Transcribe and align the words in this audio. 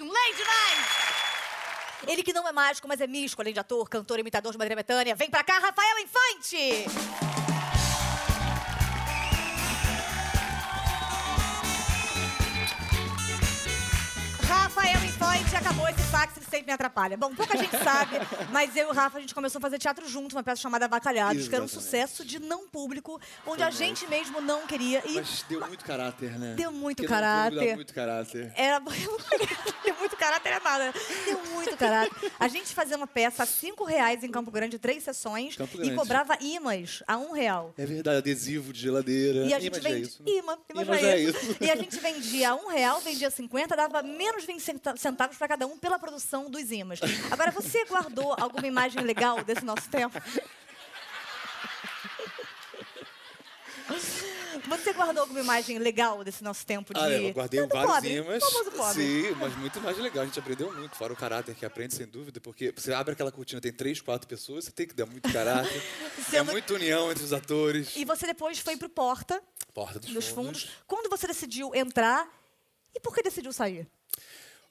um 0.00 0.10
Lady 0.10 0.44
Night! 0.44 1.10
Ele 2.06 2.22
que 2.22 2.32
não 2.32 2.48
é 2.48 2.52
mágico, 2.52 2.88
mas 2.88 3.00
é 3.00 3.06
místico, 3.06 3.42
além 3.42 3.52
de 3.52 3.60
ator, 3.60 3.88
cantor, 3.88 4.18
imitador 4.18 4.52
de 4.52 4.58
Maria 4.58 4.76
Bethânia. 4.76 5.14
Vem 5.14 5.30
pra 5.30 5.44
cá, 5.44 5.58
Rafael 5.58 5.98
Infante! 5.98 7.49
Infante 15.50 15.66
acabou 15.66 15.88
esse 15.88 16.02
fax, 16.02 16.36
ele 16.36 16.46
sempre 16.46 16.66
me 16.66 16.72
atrapalha. 16.72 17.16
Bom, 17.16 17.34
pouca 17.34 17.56
gente 17.58 17.76
sabe, 17.82 18.14
mas 18.52 18.76
eu 18.76 18.86
e 18.86 18.90
o 18.90 18.94
Rafa, 18.94 19.18
a 19.18 19.20
gente 19.20 19.34
começou 19.34 19.58
a 19.58 19.62
fazer 19.62 19.78
teatro 19.78 20.08
junto, 20.08 20.36
uma 20.36 20.44
peça 20.44 20.62
chamada 20.62 20.84
Avacalhados, 20.84 21.48
que 21.48 21.54
era 21.54 21.64
um 21.64 21.68
sucesso 21.68 22.24
de 22.24 22.38
não 22.38 22.68
público, 22.68 23.20
onde 23.44 23.58
Foi 23.58 23.66
a 23.66 23.70
gente 23.70 24.06
mesmo 24.06 24.40
não 24.40 24.64
queria. 24.64 25.02
E 25.04 25.14
Mas 25.14 25.44
deu 25.48 25.66
muito 25.66 25.84
caráter, 25.84 26.38
né? 26.38 26.54
Deu 26.54 26.70
muito 26.70 26.98
Porque 26.98 27.12
caráter. 27.12 27.70
Dá 27.70 27.74
muito 27.74 27.92
caráter. 27.92 28.52
Era 28.56 28.78
deu 29.84 29.94
muito 29.98 30.16
caráter, 30.16 30.50
é 30.52 30.60
nada. 30.60 30.94
Deu 31.24 31.40
muito 31.52 31.76
caráter. 31.76 32.32
A 32.38 32.46
gente 32.46 32.72
fazia 32.72 32.96
uma 32.96 33.08
peça 33.08 33.42
a 33.42 33.46
cinco 33.46 33.84
reais 33.84 34.22
em 34.22 34.30
Campo 34.30 34.52
Grande, 34.52 34.78
três 34.78 35.02
sessões, 35.02 35.56
e 35.82 35.90
cobrava 35.96 36.38
imãs 36.40 37.02
a 37.08 37.16
um 37.16 37.32
real. 37.32 37.74
É 37.76 37.84
verdade, 37.84 38.18
adesivo 38.18 38.72
de 38.72 38.82
geladeira. 38.82 39.46
E 39.46 39.52
a 39.54 39.58
gente 39.58 39.80
já 39.82 39.88
é 39.88 39.92
vendia. 39.94 40.06
isso, 40.06 40.22
né? 40.22 40.30
Imã, 40.30 40.58
imã 40.70 40.82
Imã 40.82 40.96
é 40.96 41.04
é 41.04 41.18
isso. 41.18 41.38
isso. 41.44 41.56
E 41.60 41.68
a 41.68 41.74
gente 41.74 41.98
vendia 41.98 42.50
a 42.50 42.54
um 42.54 42.68
real, 42.68 43.00
vendia 43.00 43.28
50, 43.30 43.74
dava 43.74 44.00
menos 44.00 44.44
20 44.44 44.60
centa- 44.60 44.96
centavos 44.96 45.39
para 45.40 45.48
cada 45.48 45.66
um 45.66 45.78
pela 45.78 45.98
produção 45.98 46.50
dos 46.50 46.70
imãs. 46.70 47.00
Agora, 47.30 47.50
você 47.50 47.82
guardou 47.86 48.36
alguma 48.38 48.66
imagem 48.66 49.02
legal 49.02 49.42
desse 49.42 49.64
nosso 49.64 49.88
tempo? 49.88 50.20
Você 54.68 54.92
guardou 54.92 55.22
alguma 55.22 55.40
imagem 55.40 55.78
legal 55.78 56.22
desse 56.22 56.44
nosso 56.44 56.66
tempo 56.66 56.92
de. 56.92 57.00
Ah, 57.00 57.10
eu 57.10 57.32
guardei 57.32 57.66
vários 57.66 57.94
pobre, 57.94 58.16
imãs. 58.16 58.44
famoso 58.44 58.70
pobre. 58.72 59.02
Sim, 59.02 59.30
mas 59.40 59.56
muito 59.56 59.80
mais 59.80 59.96
legal. 59.96 60.22
A 60.24 60.26
gente 60.26 60.38
aprendeu 60.38 60.70
muito, 60.74 60.94
fora 60.94 61.10
o 61.14 61.16
caráter 61.16 61.54
que 61.54 61.64
aprende, 61.64 61.94
sem 61.94 62.06
dúvida, 62.06 62.38
porque 62.38 62.70
você 62.76 62.92
abre 62.92 63.14
aquela 63.14 63.32
cortina, 63.32 63.62
tem 63.62 63.72
três, 63.72 63.98
quatro 64.02 64.28
pessoas, 64.28 64.66
você 64.66 64.70
tem 64.70 64.86
que 64.86 64.94
dar 64.94 65.06
muito 65.06 65.32
caráter. 65.32 65.72
é 66.18 66.22
Sendo- 66.22 66.52
muita 66.52 66.74
união 66.74 67.10
entre 67.10 67.24
os 67.24 67.32
atores. 67.32 67.96
E 67.96 68.04
você 68.04 68.26
depois 68.26 68.58
foi 68.58 68.76
pro 68.76 68.90
Porta, 68.90 69.42
Porta 69.72 69.98
dos, 69.98 70.10
dos 70.12 70.28
fundos. 70.28 70.64
fundos. 70.64 70.76
Quando 70.86 71.08
você 71.08 71.26
decidiu 71.26 71.74
entrar 71.74 72.28
e 72.94 73.00
por 73.00 73.14
que 73.14 73.22
decidiu 73.22 73.52
sair? 73.54 73.88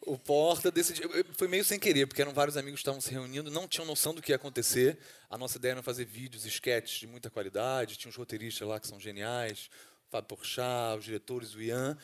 O 0.02 0.18
Porta 0.18 0.72
decidiu. 0.72 1.10
Foi 1.36 1.48
meio 1.48 1.64
sem 1.64 1.80
querer, 1.80 2.08
porque 2.08 2.22
eram 2.22 2.34
vários 2.34 2.56
amigos 2.56 2.80
que 2.80 2.82
estavam 2.82 3.02
se 3.02 3.12
reunindo, 3.12 3.52
não 3.52 3.68
tinham 3.68 3.86
noção 3.86 4.14
do 4.14 4.22
que 4.22 4.32
ia 4.32 4.38
acontecer. 4.38 4.98
A 5.30 5.38
nossa 5.38 5.58
ideia 5.58 5.74
era 5.74 5.84
fazer 5.84 6.06
vídeos, 6.06 6.46
sketches 6.46 7.00
de 7.00 7.08
muita 7.08 7.30
qualidade. 7.30 7.98
Tinha 7.98 8.10
os 8.10 8.16
roteiristas 8.16 8.68
lá 8.68 8.80
que 8.80 8.88
são 8.88 9.00
geniais, 9.00 9.70
o 10.08 10.12
Fábio 10.12 10.30
Porchat, 10.30 10.98
os 10.98 11.06
diretores, 11.06 11.54
o 11.54 11.62
Ian. 11.62 11.98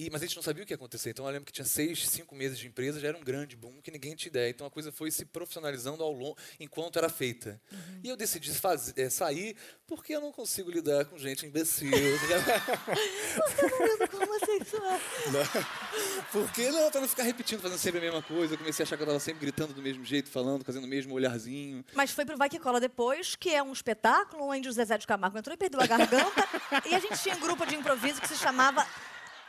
E, 0.00 0.08
mas 0.10 0.22
a 0.22 0.26
gente 0.26 0.36
não 0.36 0.42
sabia 0.42 0.62
o 0.62 0.66
que 0.66 0.72
ia 0.72 0.76
acontecer. 0.76 1.10
Então 1.10 1.26
eu 1.26 1.30
lembro 1.30 1.44
que 1.44 1.52
tinha 1.52 1.66
seis, 1.66 2.08
cinco 2.08 2.34
meses 2.34 2.58
de 2.58 2.66
empresa, 2.66 2.98
já 2.98 3.08
era 3.08 3.18
um 3.18 3.20
grande 3.20 3.54
boom 3.54 3.82
que 3.82 3.90
ninguém 3.90 4.16
tinha 4.16 4.30
ideia. 4.30 4.48
Então 4.48 4.66
a 4.66 4.70
coisa 4.70 4.90
foi 4.90 5.10
se 5.10 5.26
profissionalizando 5.26 6.02
ao 6.02 6.10
longo, 6.10 6.38
enquanto 6.58 6.98
era 6.98 7.10
feita. 7.10 7.60
E 8.02 8.08
eu 8.08 8.16
decidi 8.16 8.50
fazer, 8.54 8.94
eh, 8.96 9.10
sair 9.10 9.54
porque 9.86 10.14
eu 10.14 10.20
não 10.22 10.32
consigo 10.32 10.70
lidar 10.70 11.04
com 11.04 11.18
gente 11.18 11.44
imbecil. 11.44 11.90
Como 14.10 14.24
homossexual. 14.24 15.00
Por 16.32 16.50
que 16.52 16.70
não? 16.70 16.90
Pra 16.90 17.02
não 17.02 17.08
ficar 17.08 17.24
repetindo, 17.24 17.60
fazendo 17.60 17.78
sempre 17.78 17.98
a 17.98 18.02
mesma 18.02 18.22
coisa. 18.22 18.54
Eu 18.54 18.58
comecei 18.58 18.82
a 18.82 18.86
achar 18.86 18.96
que 18.96 19.02
eu 19.02 19.06
tava 19.06 19.20
sempre 19.20 19.40
gritando 19.40 19.74
do 19.74 19.82
mesmo 19.82 20.02
jeito, 20.02 20.30
falando, 20.30 20.64
fazendo 20.64 20.84
o 20.84 20.88
mesmo 20.88 21.14
olharzinho. 21.14 21.84
Mas 21.92 22.10
foi 22.10 22.24
pro 22.24 22.38
Vai 22.38 22.48
Que 22.48 22.58
Cola 22.58 22.80
depois, 22.80 23.36
que 23.36 23.50
é 23.50 23.62
um 23.62 23.72
espetáculo 23.72 24.44
onde 24.44 24.66
o 24.66 24.72
Zezé 24.72 24.96
de 24.96 25.06
Camargo 25.06 25.36
entrou 25.36 25.52
e 25.52 25.58
perdeu 25.58 25.80
a 25.80 25.86
garganta. 25.86 26.48
e 26.88 26.94
a 26.94 26.98
gente 26.98 27.22
tinha 27.22 27.36
um 27.36 27.40
grupo 27.40 27.66
de 27.66 27.74
improviso 27.74 28.18
que 28.18 28.28
se 28.28 28.36
chamava 28.36 28.86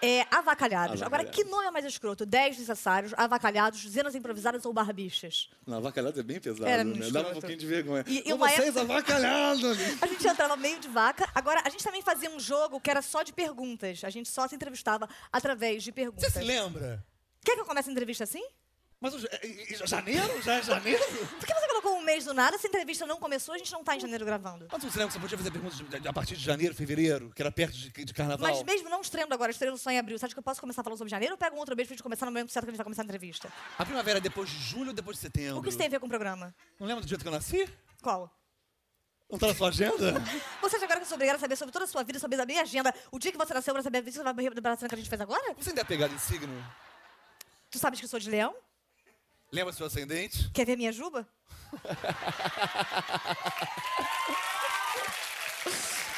é, 0.02 0.25
Avacalhados. 0.31 1.02
Agora, 1.02 1.23
Avacalhados. 1.23 1.35
que 1.35 1.44
nome 1.44 1.67
é 1.67 1.71
mais 1.71 1.85
escroto? 1.85 2.25
Dez 2.25 2.57
necessários, 2.57 3.13
avacalhados, 3.17 3.81
zenas 3.89 4.16
improvisadas 4.16 4.66
ou 4.66 4.73
barbichas? 4.73 5.50
Não, 5.66 5.78
avacalhado 5.78 6.19
é 6.19 6.23
bem 6.23 6.39
pesado, 6.39 6.66
Era 6.66 6.84
né? 6.84 6.89
muito 6.94 7.12
Dá 7.12 7.19
um 7.19 7.22
escroto. 7.23 7.31
pouquinho 7.41 7.59
de 7.59 7.66
vergonha. 7.67 8.03
E- 8.07 8.23
e 8.29 8.34
vocês, 8.34 8.75
avacalhados! 8.78 9.78
A 10.01 10.07
gente 10.07 10.28
entrava 10.28 10.56
meio 10.57 10.79
de 10.79 10.88
vaca. 10.88 11.28
Agora, 11.35 11.62
a 11.66 11.69
gente 11.69 11.84
também 11.84 12.01
fazia 12.01 12.29
um 12.29 12.39
jogo 12.39 12.79
que 12.79 12.89
era 12.89 13.01
só 13.01 13.23
de 13.23 13.34
perguntas. 13.34 14.03
A 14.03 14.09
gente 14.09 14.29
só 14.29 14.47
se 14.47 14.56
entrevistava 14.56 15.07
através 15.31 15.84
de 15.84 15.91
perguntas. 15.91 16.31
Você 16.31 16.39
se 16.39 16.45
lembra? 16.45 17.03
Quer 17.44 17.56
que 17.56 17.62
eu 17.62 17.66
comece 17.66 17.89
a 17.89 17.91
entrevista 17.91 18.23
assim? 18.23 18.44
Mas 19.00 19.16
o, 19.16 19.19
ja- 19.19 19.29
e- 19.44 19.73
e- 19.73 19.88
janeiro? 19.88 20.41
Já 20.44 20.53
é 20.56 20.62
janeiro? 20.63 21.03
Por 21.39 21.45
que 21.47 21.53
você 21.53 21.68
colocou 21.81 22.00
um 22.00 22.03
mês 22.03 22.25
do 22.25 22.34
nada? 22.34 22.58
Se 22.58 22.68
a 22.68 22.69
entrevista 22.69 23.06
não 23.06 23.18
começou, 23.18 23.53
a 23.56 23.58
gente 23.58 23.72
não 23.72 23.84
tá 23.84 23.96
em 23.96 24.00
janeiro 24.00 24.24
gravando. 24.25 24.68
Mas 24.72 24.84
você 24.84 25.00
lembra 25.00 25.08
que 25.08 25.14
você 25.14 25.19
podia 25.19 25.38
fazer 25.38 25.52
perguntas 25.52 25.78
de- 26.02 26.08
a 26.08 26.14
partir 26.14 26.36
de 26.38 26.44
janeiro, 26.44 26.74
fevereiro, 26.75 27.31
que 27.36 27.42
era 27.42 27.52
perto 27.52 27.74
de, 27.74 27.90
de 28.06 28.14
carnaval? 28.14 28.47
Mas 28.50 28.64
mesmo 28.64 28.90
não 28.90 29.02
estreando 29.02 29.34
agora, 29.34 29.52
estreando 29.52 29.78
só 29.78 29.90
em 29.92 29.97
abril, 30.00 30.18
você 30.18 30.25
acha 30.25 30.34
que 30.36 30.40
eu 30.40 30.44
posso 30.44 30.62
começar 30.62 30.84
falando 30.84 30.97
sobre 30.97 31.09
janeiro 31.12 31.34
ou 31.34 31.38
pego 31.38 31.56
um 31.56 31.59
outro 31.59 31.75
mês 31.75 31.88
pra 31.88 31.96
gente 31.96 32.03
começar 32.03 32.25
no 32.25 32.31
momento 32.31 32.52
certo 32.52 32.66
que 32.66 32.69
a 32.69 32.74
gente 32.74 32.78
vai 32.78 32.84
começar 32.86 33.02
a 33.02 33.06
entrevista? 33.06 33.52
A 33.78 33.86
primavera 33.86 34.18
é 34.19 34.22
depois 34.22 34.50
de 34.50 34.58
julho 34.58 34.90
ou 34.90 34.94
depois 34.94 35.18
de 35.18 35.22
setembro? 35.22 35.59
O 35.59 35.64
que 35.64 35.69
isso 35.69 35.78
tem 35.78 35.88
a 35.88 35.90
ver 35.90 36.00
com 36.00 36.06
o 36.06 36.09
programa? 36.09 36.53
Não 36.80 36.88
lembra 36.88 37.02
do 37.03 37.08
dia 37.08 37.18
que 37.18 37.28
eu 37.28 37.31
nasci? 37.31 37.68
Qual? 38.02 38.30
Não 39.30 39.40
tá 39.40 39.48
na 39.48 39.56
sua 39.56 39.69
agenda? 39.69 40.13
Você 40.62 40.75
acha 40.75 40.84
agora 40.86 41.00
que 41.00 41.03
eu 41.06 41.08
sou 41.08 41.16
obrigada 41.16 41.38
a 41.38 41.40
saber 41.40 41.56
sobre 41.56 41.72
toda 41.72 41.86
a 41.86 41.88
sua 41.88 42.03
vida, 42.03 42.19
sobre 42.19 42.40
a 42.42 42.46
minha 42.46 42.62
agenda, 42.62 42.94
o 43.12 43.18
dia 43.18 43.31
que 43.31 43.38
você 43.38 43.53
nasceu 43.53 43.74
pra 43.74 43.81
saber 43.81 44.00
a 44.00 44.02
vida, 44.02 44.12
você 44.18 44.24
vai 44.24 44.34
lembrar 44.50 44.74
a 44.74 44.75
cena 44.75 44.90
que 44.90 44.96
a 44.96 44.98
gente 44.98 45.09
fez 45.09 45.22
agora? 45.22 45.53
Você 45.58 45.69
ainda 45.69 45.81
é 45.81 45.86
pegado 45.86 46.13
em 46.13 46.19
signo? 46.19 46.53
Tu 47.69 47.80
sabes 47.80 47.98
que 48.00 48.06
eu 48.06 48.09
sou 48.09 48.19
de 48.19 48.30
leão? 48.30 48.53
Lembra 49.51 49.73
seu 49.73 49.85
ascendente? 49.85 50.50
Quer 50.53 50.66
ver 50.66 50.78
minha 50.78 50.94
juba? 50.94 51.28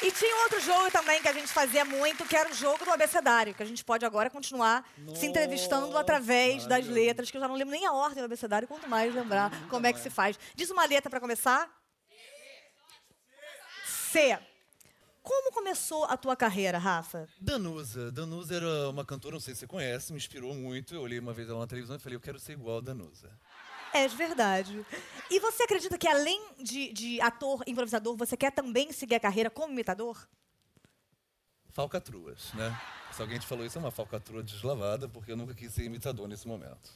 E 0.02 0.12
tinha 0.12 0.36
um 0.36 0.40
outro 0.42 0.60
jogo 0.60 0.90
também 0.90 1.20
que 1.20 1.28
a 1.28 1.32
gente 1.32 1.48
fazia 1.48 1.84
muito, 1.84 2.24
que 2.26 2.36
era 2.36 2.50
o 2.50 2.54
jogo 2.54 2.84
do 2.84 2.90
abecedário, 2.92 3.54
que 3.54 3.62
a 3.62 3.66
gente 3.66 3.82
pode 3.84 4.04
agora 4.04 4.30
continuar 4.30 4.86
se 5.16 5.26
entrevistando 5.26 5.96
através 5.96 6.66
das 6.66 6.86
letras, 6.86 7.30
que 7.30 7.36
eu 7.36 7.40
já 7.40 7.48
não 7.48 7.56
lembro 7.56 7.72
nem 7.72 7.86
a 7.86 7.92
ordem 7.92 8.18
do 8.18 8.26
abecedário, 8.26 8.68
quanto 8.68 8.88
mais 8.88 9.14
lembrar 9.14 9.50
como 9.68 9.86
é 9.86 9.92
que 9.92 9.98
se 9.98 10.10
faz. 10.10 10.38
Diz 10.54 10.70
uma 10.70 10.84
letra 10.84 11.10
pra 11.10 11.18
começar. 11.18 11.68
C. 14.12 14.38
Como 15.24 15.50
começou 15.52 16.04
a 16.04 16.18
tua 16.18 16.36
carreira, 16.36 16.76
Rafa? 16.76 17.26
Danusa. 17.40 18.12
Danusa 18.12 18.56
era 18.56 18.90
uma 18.90 19.06
cantora, 19.06 19.32
não 19.32 19.40
sei 19.40 19.54
se 19.54 19.60
você 19.60 19.66
conhece, 19.66 20.12
me 20.12 20.18
inspirou 20.18 20.54
muito. 20.54 20.94
Eu 20.94 21.00
olhei 21.00 21.18
uma 21.18 21.32
vez 21.32 21.48
ela 21.48 21.60
na 21.60 21.66
televisão 21.66 21.96
e 21.96 21.98
falei, 21.98 22.14
eu 22.14 22.20
quero 22.20 22.38
ser 22.38 22.52
igual 22.52 22.76
a 22.76 22.80
Danusa. 22.82 23.30
É 23.94 24.06
de 24.06 24.14
verdade. 24.14 24.84
E 25.30 25.40
você 25.40 25.62
acredita 25.62 25.96
que 25.96 26.06
além 26.06 26.46
de, 26.62 26.92
de 26.92 27.20
ator, 27.22 27.64
improvisador, 27.66 28.14
você 28.14 28.36
quer 28.36 28.52
também 28.52 28.92
seguir 28.92 29.14
a 29.14 29.20
carreira 29.20 29.48
como 29.48 29.72
imitador? 29.72 30.28
Falcatruas, 31.70 32.52
né? 32.52 32.78
Se 33.10 33.22
alguém 33.22 33.38
te 33.38 33.46
falou 33.46 33.64
isso, 33.64 33.78
é 33.78 33.80
uma 33.80 33.90
falcatrua 33.90 34.42
deslavada, 34.42 35.08
porque 35.08 35.32
eu 35.32 35.38
nunca 35.38 35.54
quis 35.54 35.72
ser 35.72 35.84
imitador 35.84 36.28
nesse 36.28 36.46
momento. 36.46 36.90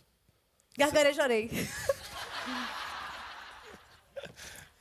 Gargarejarei. 0.77 1.51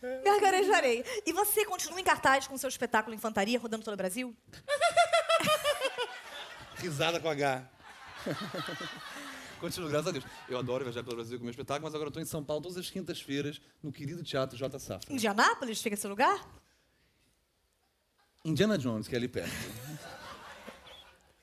Gargarejarei. 0.01 1.03
E 1.25 1.33
você 1.33 1.65
continua 1.65 1.99
em 1.99 2.03
cartaz 2.03 2.47
com 2.47 2.57
seu 2.57 2.69
espetáculo 2.69 3.15
Infantaria 3.15 3.59
rodando 3.59 3.83
todo 3.83 3.93
o 3.93 3.97
Brasil? 3.97 4.35
Risada 6.77 7.19
com 7.19 7.29
H. 7.29 7.67
Continuo, 9.59 9.89
graças 9.89 10.07
a 10.07 10.11
Deus. 10.11 10.23
Eu 10.47 10.59
adoro 10.59 10.83
viajar 10.83 11.03
pelo 11.03 11.15
Brasil 11.15 11.39
com 11.39 11.43
meu 11.43 11.49
espetáculo, 11.49 11.85
mas 11.85 11.95
agora 11.95 12.07
eu 12.07 12.09
estou 12.09 12.21
em 12.21 12.25
São 12.25 12.43
Paulo 12.43 12.61
todas 12.61 12.77
as 12.77 12.91
quintas-feiras, 12.91 13.59
no 13.81 13.91
querido 13.91 14.23
Teatro 14.23 14.55
J. 14.55 14.77
Safra. 14.77 15.11
Indianápolis 15.11 15.81
fica 15.81 15.95
esse 15.95 16.07
lugar? 16.07 16.47
Indiana 18.45 18.77
Jones, 18.77 19.07
que 19.07 19.15
é 19.15 19.17
ali 19.17 19.27
perto. 19.27 19.51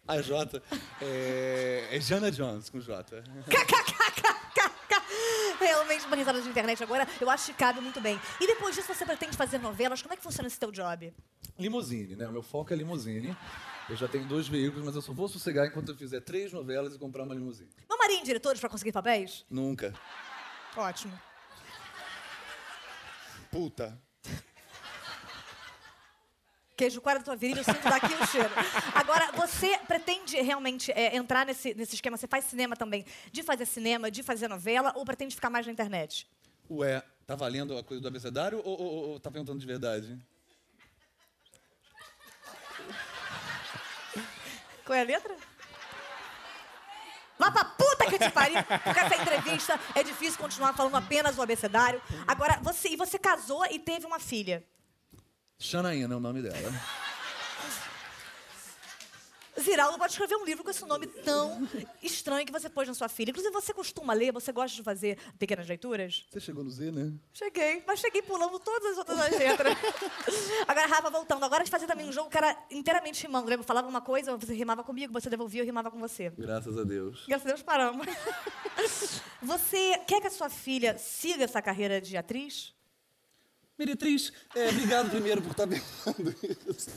A 0.06 0.20
J 0.20 0.62
é, 1.00 1.88
é 1.90 2.00
Jana 2.00 2.30
Jones 2.30 2.68
com 2.68 2.78
J. 2.78 3.24
Realmente 5.60 6.06
uma 6.06 6.16
risada 6.16 6.40
de 6.40 6.48
internet 6.48 6.82
agora, 6.82 7.06
eu 7.20 7.30
acho 7.30 7.46
que 7.46 7.54
cabe 7.54 7.80
muito 7.80 8.00
bem. 8.00 8.20
E 8.40 8.46
depois 8.46 8.74
disso 8.74 8.92
você 8.92 9.04
pretende 9.04 9.36
fazer 9.36 9.58
novelas? 9.58 10.02
Como 10.02 10.12
é 10.14 10.16
que 10.16 10.22
funciona 10.22 10.46
esse 10.46 10.58
teu 10.58 10.70
job? 10.70 11.12
Limousine, 11.58 12.16
né? 12.16 12.26
O 12.26 12.32
meu 12.32 12.42
foco 12.42 12.72
é 12.72 12.76
limousine. 12.76 13.36
Eu 13.88 13.96
já 13.96 14.08
tenho 14.08 14.26
dois 14.26 14.48
veículos, 14.48 14.84
mas 14.84 14.94
eu 14.94 15.02
só 15.02 15.12
vou 15.12 15.28
sossegar 15.28 15.66
enquanto 15.66 15.90
eu 15.90 15.96
fizer 15.96 16.20
três 16.20 16.52
novelas 16.52 16.94
e 16.94 16.98
comprar 16.98 17.24
uma 17.24 17.34
limousine. 17.34 17.70
Não 17.88 17.98
maria 17.98 18.18
em 18.18 18.24
diretores 18.24 18.60
pra 18.60 18.68
conseguir 18.68 18.92
papéis? 18.92 19.44
Nunca. 19.50 19.94
Ótimo. 20.76 21.18
Puta. 23.50 24.00
Queijo 26.76 27.00
coalho 27.00 27.20
da 27.20 27.24
tua 27.24 27.36
virilha, 27.36 27.60
eu 27.60 27.64
sinto 27.64 27.82
daqui 27.82 28.12
o 28.12 28.26
cheiro. 28.26 28.50
Agora, 28.94 29.30
você 29.32 29.78
pretende 29.86 30.36
realmente 30.40 30.90
é, 30.90 31.14
entrar 31.16 31.46
nesse, 31.46 31.72
nesse 31.74 31.94
esquema? 31.94 32.16
Você 32.16 32.26
faz 32.26 32.46
cinema 32.46 32.74
também, 32.74 33.06
de 33.30 33.42
fazer 33.44 33.64
cinema, 33.64 34.10
de 34.10 34.22
fazer 34.24 34.48
novela, 34.48 34.92
ou 34.96 35.04
pretende 35.04 35.36
ficar 35.36 35.50
mais 35.50 35.64
na 35.66 35.72
internet? 35.72 36.28
Ué, 36.68 37.00
tá 37.26 37.36
valendo 37.36 37.78
a 37.78 37.84
coisa 37.84 38.00
do 38.00 38.08
abecedário 38.08 38.60
ou, 38.64 38.80
ou, 38.80 39.08
ou 39.10 39.20
tá 39.20 39.30
perguntando 39.30 39.60
de 39.60 39.66
verdade? 39.66 40.18
Qual 44.84 44.98
é 44.98 45.00
a 45.00 45.04
letra? 45.04 45.36
Vá 47.38 47.50
pra 47.50 47.64
puta 47.64 48.06
que 48.06 48.18
te 48.18 48.30
pariu! 48.30 48.62
Porque 48.62 48.98
essa 48.98 49.22
entrevista 49.22 49.80
é 49.94 50.02
difícil 50.02 50.38
continuar 50.38 50.72
falando 50.74 50.96
apenas 50.96 51.38
o 51.38 51.42
abecedário. 51.42 52.02
Agora, 52.26 52.58
você, 52.62 52.88
e 52.88 52.96
você 52.96 53.18
casou 53.18 53.64
e 53.66 53.78
teve 53.78 54.06
uma 54.06 54.18
filha. 54.18 54.64
Xanaína 55.64 56.12
é 56.12 56.16
o 56.18 56.20
nome 56.20 56.42
dela. 56.42 56.70
Ziraldo 59.58 59.96
pode 59.96 60.12
escrever 60.12 60.36
um 60.36 60.44
livro 60.44 60.62
com 60.62 60.68
esse 60.68 60.84
nome 60.84 61.06
tão 61.06 61.66
estranho 62.02 62.44
que 62.44 62.52
você 62.52 62.68
pôs 62.68 62.86
na 62.86 62.92
sua 62.92 63.08
filha. 63.08 63.30
Inclusive, 63.30 63.50
você 63.50 63.72
costuma 63.72 64.12
ler? 64.12 64.30
Você 64.32 64.52
gosta 64.52 64.76
de 64.76 64.82
fazer 64.82 65.16
pequenas 65.38 65.66
leituras? 65.66 66.26
Você 66.30 66.38
chegou 66.38 66.62
no 66.62 66.70
Z, 66.70 66.90
né? 66.90 67.14
Cheguei, 67.32 67.82
mas 67.86 67.98
cheguei 67.98 68.20
pulando 68.20 68.58
todas 68.58 68.90
as 68.90 68.98
outras 68.98 69.18
letras. 69.30 69.74
Agora, 70.68 70.86
Rafa, 70.86 71.08
voltando. 71.08 71.42
Agora 71.44 71.62
a 71.62 71.64
gente 71.64 71.72
fazia 71.72 71.88
também 71.88 72.06
um 72.10 72.12
jogo 72.12 72.28
que 72.28 72.36
era 72.36 72.54
inteiramente 72.70 73.22
rimando. 73.22 73.48
Lembra? 73.48 73.62
Eu 73.62 73.66
falava 73.66 73.88
uma 73.88 74.02
coisa, 74.02 74.36
você 74.36 74.52
rimava 74.52 74.84
comigo, 74.84 75.14
você 75.14 75.30
devolvia, 75.30 75.62
eu 75.62 75.66
rimava 75.66 75.90
com 75.90 75.98
você. 75.98 76.28
Graças 76.36 76.76
a 76.76 76.84
Deus. 76.84 77.24
Graças 77.26 77.46
a 77.46 77.48
Deus, 77.48 77.62
paramos. 77.62 78.06
Você 79.40 79.98
quer 80.06 80.20
que 80.20 80.26
a 80.26 80.30
sua 80.30 80.50
filha 80.50 80.98
siga 80.98 81.44
essa 81.44 81.62
carreira 81.62 82.00
de 82.00 82.16
atriz? 82.16 82.74
Meretriz, 83.78 84.32
é, 84.54 84.68
obrigado 84.68 85.10
primeiro 85.10 85.42
por 85.42 85.50
estar 85.50 85.66
pensando 85.66 86.34
isso. 86.70 86.90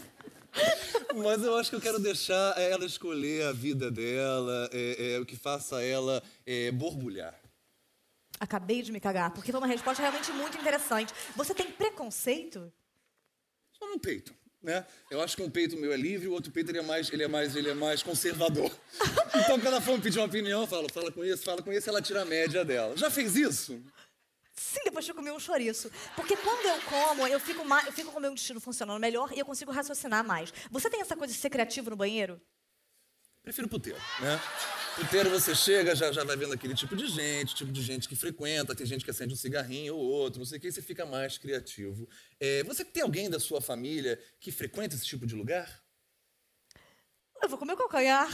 Mas 1.15 1.43
eu 1.43 1.57
acho 1.57 1.69
que 1.69 1.75
eu 1.75 1.81
quero 1.81 1.99
deixar 1.99 2.57
ela 2.59 2.85
escolher 2.85 3.45
a 3.45 3.51
vida 3.51 3.89
dela, 3.89 4.69
é, 4.71 5.13
é, 5.15 5.19
o 5.19 5.25
que 5.25 5.35
faça 5.35 5.81
ela 5.81 6.21
é, 6.45 6.71
borbulhar. 6.71 7.33
Acabei 8.39 8.83
de 8.83 8.91
me 8.91 8.99
cagar, 8.99 9.31
porque 9.33 9.51
foi 9.51 9.59
uma 9.59 9.67
resposta 9.67 10.01
realmente 10.01 10.31
muito 10.31 10.57
interessante. 10.57 11.13
Você 11.35 11.55
tem 11.55 11.71
preconceito? 11.71 12.71
Só 13.71 13.89
no 13.89 13.99
peito, 13.99 14.33
né? 14.61 14.85
Eu 15.09 15.21
acho 15.21 15.35
que 15.35 15.41
um 15.41 15.49
peito 15.49 15.75
meu 15.77 15.91
é 15.91 15.97
livre, 15.97 16.27
o 16.27 16.33
outro 16.33 16.51
peito 16.51 16.69
ele 16.69 16.79
é 16.79 16.83
mais, 16.83 17.11
ele 17.11 17.23
é 17.23 17.27
mais, 17.27 17.55
ele 17.55 17.69
é 17.69 17.73
mais 17.73 18.03
conservador. 18.03 18.71
Então, 19.29 19.59
quando 19.59 19.67
ela 19.67 19.81
for 19.81 19.97
me 19.97 20.03
pedir 20.03 20.19
uma 20.19 20.25
opinião, 20.25 20.61
eu 20.61 20.67
falo, 20.67 20.87
fala 20.91 21.11
com 21.11 21.25
isso, 21.25 21.43
fala 21.43 21.61
com 21.63 21.71
isso, 21.71 21.89
ela 21.89 22.01
tira 22.01 22.21
a 22.21 22.25
média 22.25 22.63
dela. 22.63 22.95
Já 22.95 23.09
fez 23.09 23.35
isso? 23.35 23.81
Depois 24.97 25.05
que 25.05 25.11
eu 25.11 25.15
comi 25.15 25.29
um 25.29 25.39
chouriço. 25.39 25.91
Porque 26.15 26.35
quando 26.35 26.65
eu 26.65 26.81
como, 26.81 27.27
eu 27.27 27.39
fico, 27.39 27.63
mais, 27.63 27.85
eu 27.85 27.93
fico 27.93 28.11
com 28.11 28.17
o 28.17 28.21
meu 28.21 28.31
intestino 28.31 28.59
funcionando 28.59 28.99
melhor 28.99 29.31
e 29.31 29.37
eu 29.37 29.45
consigo 29.45 29.71
raciocinar 29.71 30.25
mais. 30.25 30.51
Você 30.71 30.89
tem 30.89 31.01
essa 31.01 31.15
coisa 31.15 31.31
de 31.31 31.39
ser 31.39 31.51
criativo 31.51 31.91
no 31.91 31.95
banheiro? 31.95 32.41
Prefiro 33.43 33.69
puteiro, 33.69 33.99
né? 34.19 34.41
Puteiro 34.95 35.29
você 35.29 35.53
chega, 35.53 35.95
já, 35.95 36.11
já 36.11 36.23
vai 36.23 36.35
vendo 36.35 36.55
aquele 36.55 36.73
tipo 36.73 36.95
de 36.95 37.05
gente, 37.05 37.53
tipo 37.53 37.71
de 37.71 37.83
gente 37.83 38.09
que 38.09 38.15
frequenta, 38.15 38.73
tem 38.73 38.87
gente 38.87 39.05
que 39.05 39.11
acende 39.11 39.35
um 39.35 39.37
cigarrinho 39.37 39.95
ou 39.95 40.03
outro, 40.03 40.39
não 40.39 40.47
sei 40.47 40.57
o 40.57 40.61
que, 40.61 40.71
você 40.71 40.81
fica 40.81 41.05
mais 41.05 41.37
criativo. 41.37 42.09
É, 42.39 42.63
você 42.63 42.83
tem 42.83 43.03
alguém 43.03 43.29
da 43.29 43.39
sua 43.39 43.61
família 43.61 44.19
que 44.39 44.51
frequenta 44.51 44.95
esse 44.95 45.05
tipo 45.05 45.27
de 45.27 45.35
lugar? 45.35 45.79
Eu 47.39 47.47
vou 47.47 47.59
comer 47.59 47.73
o 47.73 47.77
calcanhar. 47.77 48.27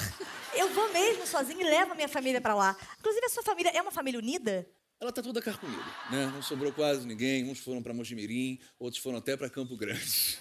Eu 0.56 0.69
vou 0.69 0.94
mesmo 0.94 1.27
sozinha 1.27 1.62
e 1.62 1.69
levo 1.69 1.92
a 1.92 1.95
minha 1.95 2.07
família 2.07 2.39
pra 2.39 2.56
lá. 2.56 2.77
Inclusive, 3.00 3.25
a 3.25 3.30
sua 3.30 3.44
família 3.44 3.69
é 3.75 3.81
uma 3.81 3.92
família 3.92 4.18
unida? 4.18 4.66
Ela 5.03 5.11
tá 5.11 5.21
toda 5.21 5.41
carcomida, 5.41 5.83
né? 6.09 6.31
Não 6.33 6.41
sobrou 6.41 6.71
quase 6.71 7.05
ninguém. 7.05 7.51
Uns 7.51 7.59
foram 7.59 7.83
para 7.83 7.94
Mojimirim, 7.94 8.57
outros 8.79 9.03
foram 9.03 9.17
até 9.17 9.35
para 9.35 9.50
Campo 9.50 9.75
Grande. 9.75 10.39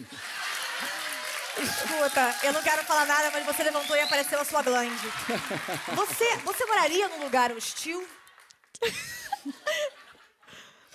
Escuta, 1.60 2.36
eu 2.44 2.52
não 2.52 2.62
quero 2.62 2.84
falar 2.84 3.04
nada, 3.04 3.32
mas 3.32 3.44
você 3.44 3.64
levantou 3.64 3.96
e 3.96 4.00
apareceu 4.00 4.40
a 4.40 4.44
sua 4.44 4.62
glande. 4.62 5.02
Você, 5.96 6.36
você 6.44 6.64
moraria 6.66 7.08
num 7.08 7.24
lugar 7.24 7.50
hostil? 7.50 8.06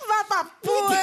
Vá 0.06 0.24
pra 0.24 0.44
porra! 0.44 0.96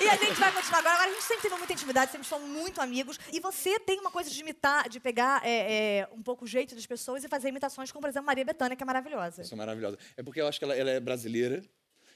E 0.00 0.08
a 0.08 0.16
gente 0.16 0.40
vai 0.40 0.52
continuar 0.52 0.78
agora. 0.78 0.94
Agora 0.94 1.10
a 1.10 1.12
gente 1.12 1.24
sempre 1.24 1.42
teve 1.42 1.56
muita 1.56 1.72
intimidade, 1.72 2.12
sempre 2.12 2.26
fomos 2.26 2.48
muito 2.48 2.80
amigos. 2.80 3.18
E 3.32 3.40
você 3.40 3.78
tem 3.80 3.98
uma 4.00 4.10
coisa 4.10 4.30
de 4.30 4.40
imitar, 4.40 4.88
de 4.88 5.00
pegar 5.00 5.42
é, 5.44 5.98
é, 5.98 6.08
um 6.12 6.22
pouco 6.22 6.44
o 6.44 6.48
jeito 6.48 6.74
das 6.74 6.86
pessoas 6.86 7.24
e 7.24 7.28
fazer 7.28 7.48
imitações, 7.48 7.90
como, 7.90 8.00
por 8.00 8.08
exemplo, 8.08 8.26
Maria 8.26 8.44
Bethânia, 8.44 8.76
que 8.76 8.82
é 8.82 8.86
maravilhosa. 8.86 9.42
Isso 9.42 9.52
é 9.52 9.56
maravilhosa. 9.56 9.98
É 10.16 10.22
porque 10.22 10.40
eu 10.40 10.46
acho 10.46 10.58
que 10.58 10.64
ela, 10.64 10.74
ela 10.74 10.90
é 10.90 11.00
brasileira, 11.00 11.62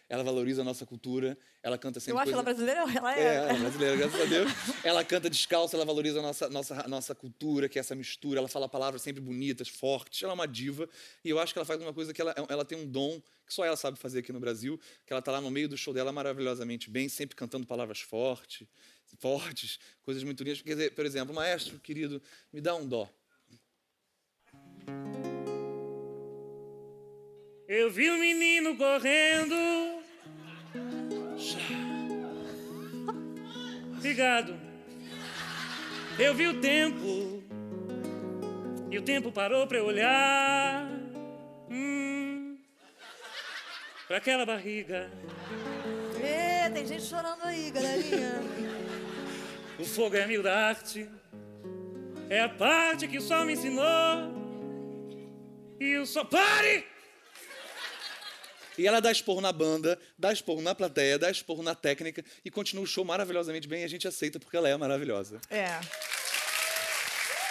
ela 0.09 0.23
valoriza 0.23 0.63
a 0.63 0.65
nossa 0.65 0.87
cultura, 0.87 1.37
ela 1.63 1.77
canta 1.77 1.99
sempre 1.99 2.13
Eu 2.13 2.19
acho 2.19 2.33
coisa... 2.33 2.37
ela 2.37 2.43
brasileira, 2.43 2.81
ela 2.97 3.19
é. 3.19 3.21
É, 3.21 3.35
ela 3.35 3.51
é 3.51 3.59
brasileira, 3.59 3.97
graças 3.97 4.21
a 4.21 4.25
Deus. 4.25 4.53
Ela 4.85 5.05
canta 5.05 5.29
descalça, 5.29 5.77
ela 5.77 5.85
valoriza 5.85 6.21
a 6.21 6.23
nossa, 6.23 6.49
nossa, 6.49 6.89
nossa 6.89 7.15
cultura, 7.15 7.69
que 7.69 7.79
é 7.79 7.81
essa 7.81 7.95
mistura. 7.95 8.39
Ela 8.39 8.49
fala 8.49 8.69
palavras 8.69 9.03
sempre 9.03 9.21
bonitas, 9.21 9.69
fortes. 9.69 10.23
Ela 10.23 10.33
é 10.33 10.35
uma 10.35 10.47
diva. 10.47 10.89
E 11.25 11.31
eu 11.31 11.41
acho 11.41 11.53
que 11.53 11.59
ela 11.59 11.67
faz 11.67 11.81
uma 11.81 11.93
coisa 11.93 12.15
que 12.15 12.21
ela, 12.21 12.35
ela 12.49 12.65
tem 12.65 12.79
um 12.79 12.87
dom 12.87 13.21
que 13.47 13.55
só 13.55 13.65
ela 13.65 13.77
sabe 13.77 13.99
fazer 13.99 14.21
aqui 14.21 14.33
no 14.33 14.41
Brasil, 14.41 14.79
que 15.05 15.13
ela 15.13 15.23
tá 15.23 15.33
lá 15.33 15.41
no 15.41 15.51
meio 15.51 15.69
do 15.69 15.77
show 15.77 15.95
dela 15.95 16.13
maravilhosamente 16.13 16.91
bem, 16.91 17.09
sempre 17.09 17.37
cantando 17.37 17.67
palavras 17.67 18.01
fortes, 18.01 18.67
fortes, 19.19 19.79
coisas 20.03 20.23
muito 20.23 20.43
lindas. 20.43 20.63
Quer 20.63 20.71
dizer, 20.71 20.95
por 20.95 21.07
exemplo, 21.07 21.35
maestro, 21.35 21.79
querido, 21.81 22.23
me 22.53 22.61
dá 22.61 22.75
um 22.75 22.87
dó. 22.87 23.09
Eu 27.69 27.91
vi 27.91 28.09
um 28.11 28.19
menino 28.19 28.77
correndo. 28.77 29.96
Obrigado. 33.97 34.57
Eu 36.19 36.35
vi 36.35 36.47
o 36.47 36.61
tempo. 36.61 37.43
E 38.91 38.99
o 38.99 39.03
tempo 39.03 39.33
parou 39.33 39.67
pra 39.67 39.79
eu 39.79 39.87
olhar. 39.87 40.89
Hum, 41.71 42.57
pra 44.07 44.17
aquela 44.19 44.47
barriga. 44.47 45.11
Ê, 46.23 46.71
tem 46.71 46.87
gente 46.87 47.03
chorando 47.03 47.43
aí, 47.43 47.71
galerinha. 47.71 48.41
O 49.79 49.85
fogo 49.85 50.17
é 50.17 50.25
amigo 50.25 50.43
da 50.43 50.69
arte. 50.69 51.09
É 52.31 52.41
a 52.41 52.49
parte 52.49 53.07
que 53.07 53.19
o 53.19 53.23
sol 53.23 53.45
me 53.45 53.53
ensinou. 53.53 53.85
E 55.79 55.97
o 55.99 56.07
sol. 56.07 56.25
Pare! 56.25 56.96
E 58.79 58.87
ela 58.87 59.01
dá 59.01 59.11
esporro 59.11 59.41
na 59.41 59.53
banda, 59.53 59.99
dá 60.19 60.33
esporro 60.33 60.63
na 60.63 60.75
plateia, 60.75 61.19
dá 61.19 61.31
esporro 61.31 61.63
na 61.63 61.75
técnica 61.75 62.25
e 62.45 62.51
continua 62.51 62.85
o 62.85 62.87
show 62.87 63.05
maravilhosamente 63.05 63.67
bem 63.67 63.83
e 63.83 63.85
a 63.85 63.89
gente 63.89 64.07
aceita 64.07 64.39
porque 64.39 64.57
ela 64.57 64.69
é 64.69 64.77
maravilhosa. 64.77 65.41
É. 65.51 65.81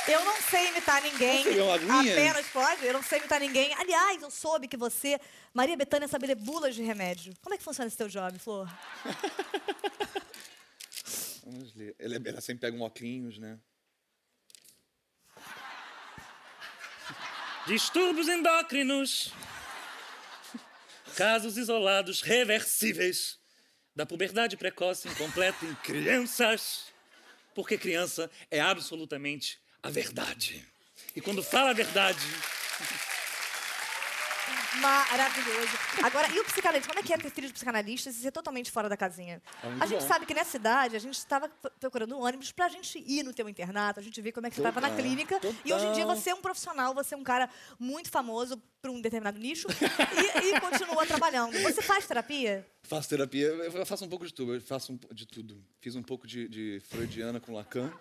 Eu 0.07 0.23
não 0.23 0.39
sei 0.39 0.67
imitar 0.67 1.01
ninguém. 1.01 1.43
Você 1.43 1.53
viu 1.53 1.65
uma 1.65 1.73
aguinha? 1.73 2.13
Apenas 2.13 2.45
pode. 2.47 2.85
Eu 2.85 2.93
não 2.93 3.01
sei 3.01 3.17
imitar 3.17 3.39
ninguém. 3.39 3.73
Aliás, 3.73 4.21
eu 4.21 4.29
soube 4.29 4.67
que 4.67 4.77
você, 4.77 5.19
Maria 5.51 5.75
Bethânia, 5.75 6.07
sabe 6.07 6.27
ler 6.27 6.35
bulas 6.35 6.75
de 6.75 6.83
remédio. 6.83 7.33
Como 7.41 7.55
é 7.55 7.57
que 7.57 7.63
funciona 7.63 7.87
esse 7.87 7.97
teu 7.97 8.07
job, 8.07 8.37
Flor? 8.37 8.69
Vamos 11.43 11.73
ler. 11.75 11.95
Ela, 11.97 12.21
ela 12.23 12.41
sempre 12.41 12.61
pega 12.61 12.77
um 12.77 12.81
óculos, 12.81 13.39
né? 13.39 13.57
Distúrbios 17.65 18.27
endócrinos. 18.27 19.33
Casos 21.15 21.57
isolados 21.57 22.21
reversíveis 22.21 23.39
da 23.95 24.05
puberdade 24.05 24.57
precoce 24.57 25.07
incompleta 25.07 25.65
em 25.65 25.73
crianças. 25.75 26.93
Porque 27.53 27.77
criança 27.77 28.29
é 28.51 28.59
absolutamente 28.59 29.57
a 29.81 29.89
verdade. 29.89 30.65
E 31.15 31.21
quando 31.21 31.41
fala 31.41 31.69
a 31.69 31.73
verdade, 31.73 32.19
Maravilhoso. 34.81 35.77
Agora, 36.03 36.31
e 36.31 36.39
o 36.39 36.43
psicanalista? 36.43 36.87
Como 36.89 36.99
é 36.99 37.03
que 37.03 37.13
é 37.13 37.17
ter 37.17 37.29
filho 37.29 37.47
de 37.47 37.53
psicanalista 37.53 38.09
e 38.09 38.13
ser 38.13 38.31
totalmente 38.31 38.71
fora 38.71 38.89
da 38.89 38.97
casinha? 38.97 39.41
É 39.63 39.67
a 39.79 39.85
gente 39.85 40.01
bom. 40.01 40.07
sabe 40.07 40.25
que 40.25 40.33
nessa 40.33 40.57
idade 40.57 40.95
a 40.95 40.99
gente 40.99 41.17
estava 41.17 41.49
procurando 41.79 42.15
um 42.17 42.21
ônibus 42.21 42.51
pra 42.51 42.67
gente 42.69 43.03
ir 43.05 43.23
no 43.23 43.33
teu 43.33 43.47
internato, 43.47 43.99
a 43.99 44.03
gente 44.03 44.19
ver 44.21 44.31
como 44.31 44.47
é 44.47 44.49
que 44.49 44.55
você 44.55 44.61
estava 44.61 44.81
na 44.81 44.89
Total, 44.89 45.03
clínica. 45.03 45.39
E 45.63 45.73
hoje 45.73 45.85
em 45.85 45.93
dia 45.93 46.03
total. 46.03 46.15
você 46.15 46.29
é 46.29 46.35
um 46.35 46.41
profissional, 46.41 46.93
você 46.93 47.13
é 47.15 47.17
um 47.17 47.23
cara 47.23 47.49
muito 47.79 48.09
famoso 48.09 48.61
para 48.81 48.91
um 48.91 49.01
determinado 49.01 49.39
nicho 49.39 49.67
e, 49.71 50.47
e 50.55 50.59
continua 50.59 51.05
trabalhando. 51.05 51.53
Você 51.61 51.81
faz 51.81 52.05
terapia? 52.07 52.65
Faço 52.83 53.09
terapia, 53.09 53.47
eu 53.47 53.85
faço 53.85 54.05
um 54.05 54.09
pouco 54.09 54.25
de 54.25 54.33
tudo, 54.33 54.55
eu 54.55 54.61
faço 54.61 54.93
um 54.93 54.99
de 55.13 55.25
tudo. 55.25 55.63
Fiz 55.79 55.95
um 55.95 56.03
pouco 56.03 56.27
de, 56.27 56.47
de 56.47 56.79
freudiana 56.87 57.39
com 57.39 57.53
Lacan. 57.53 57.91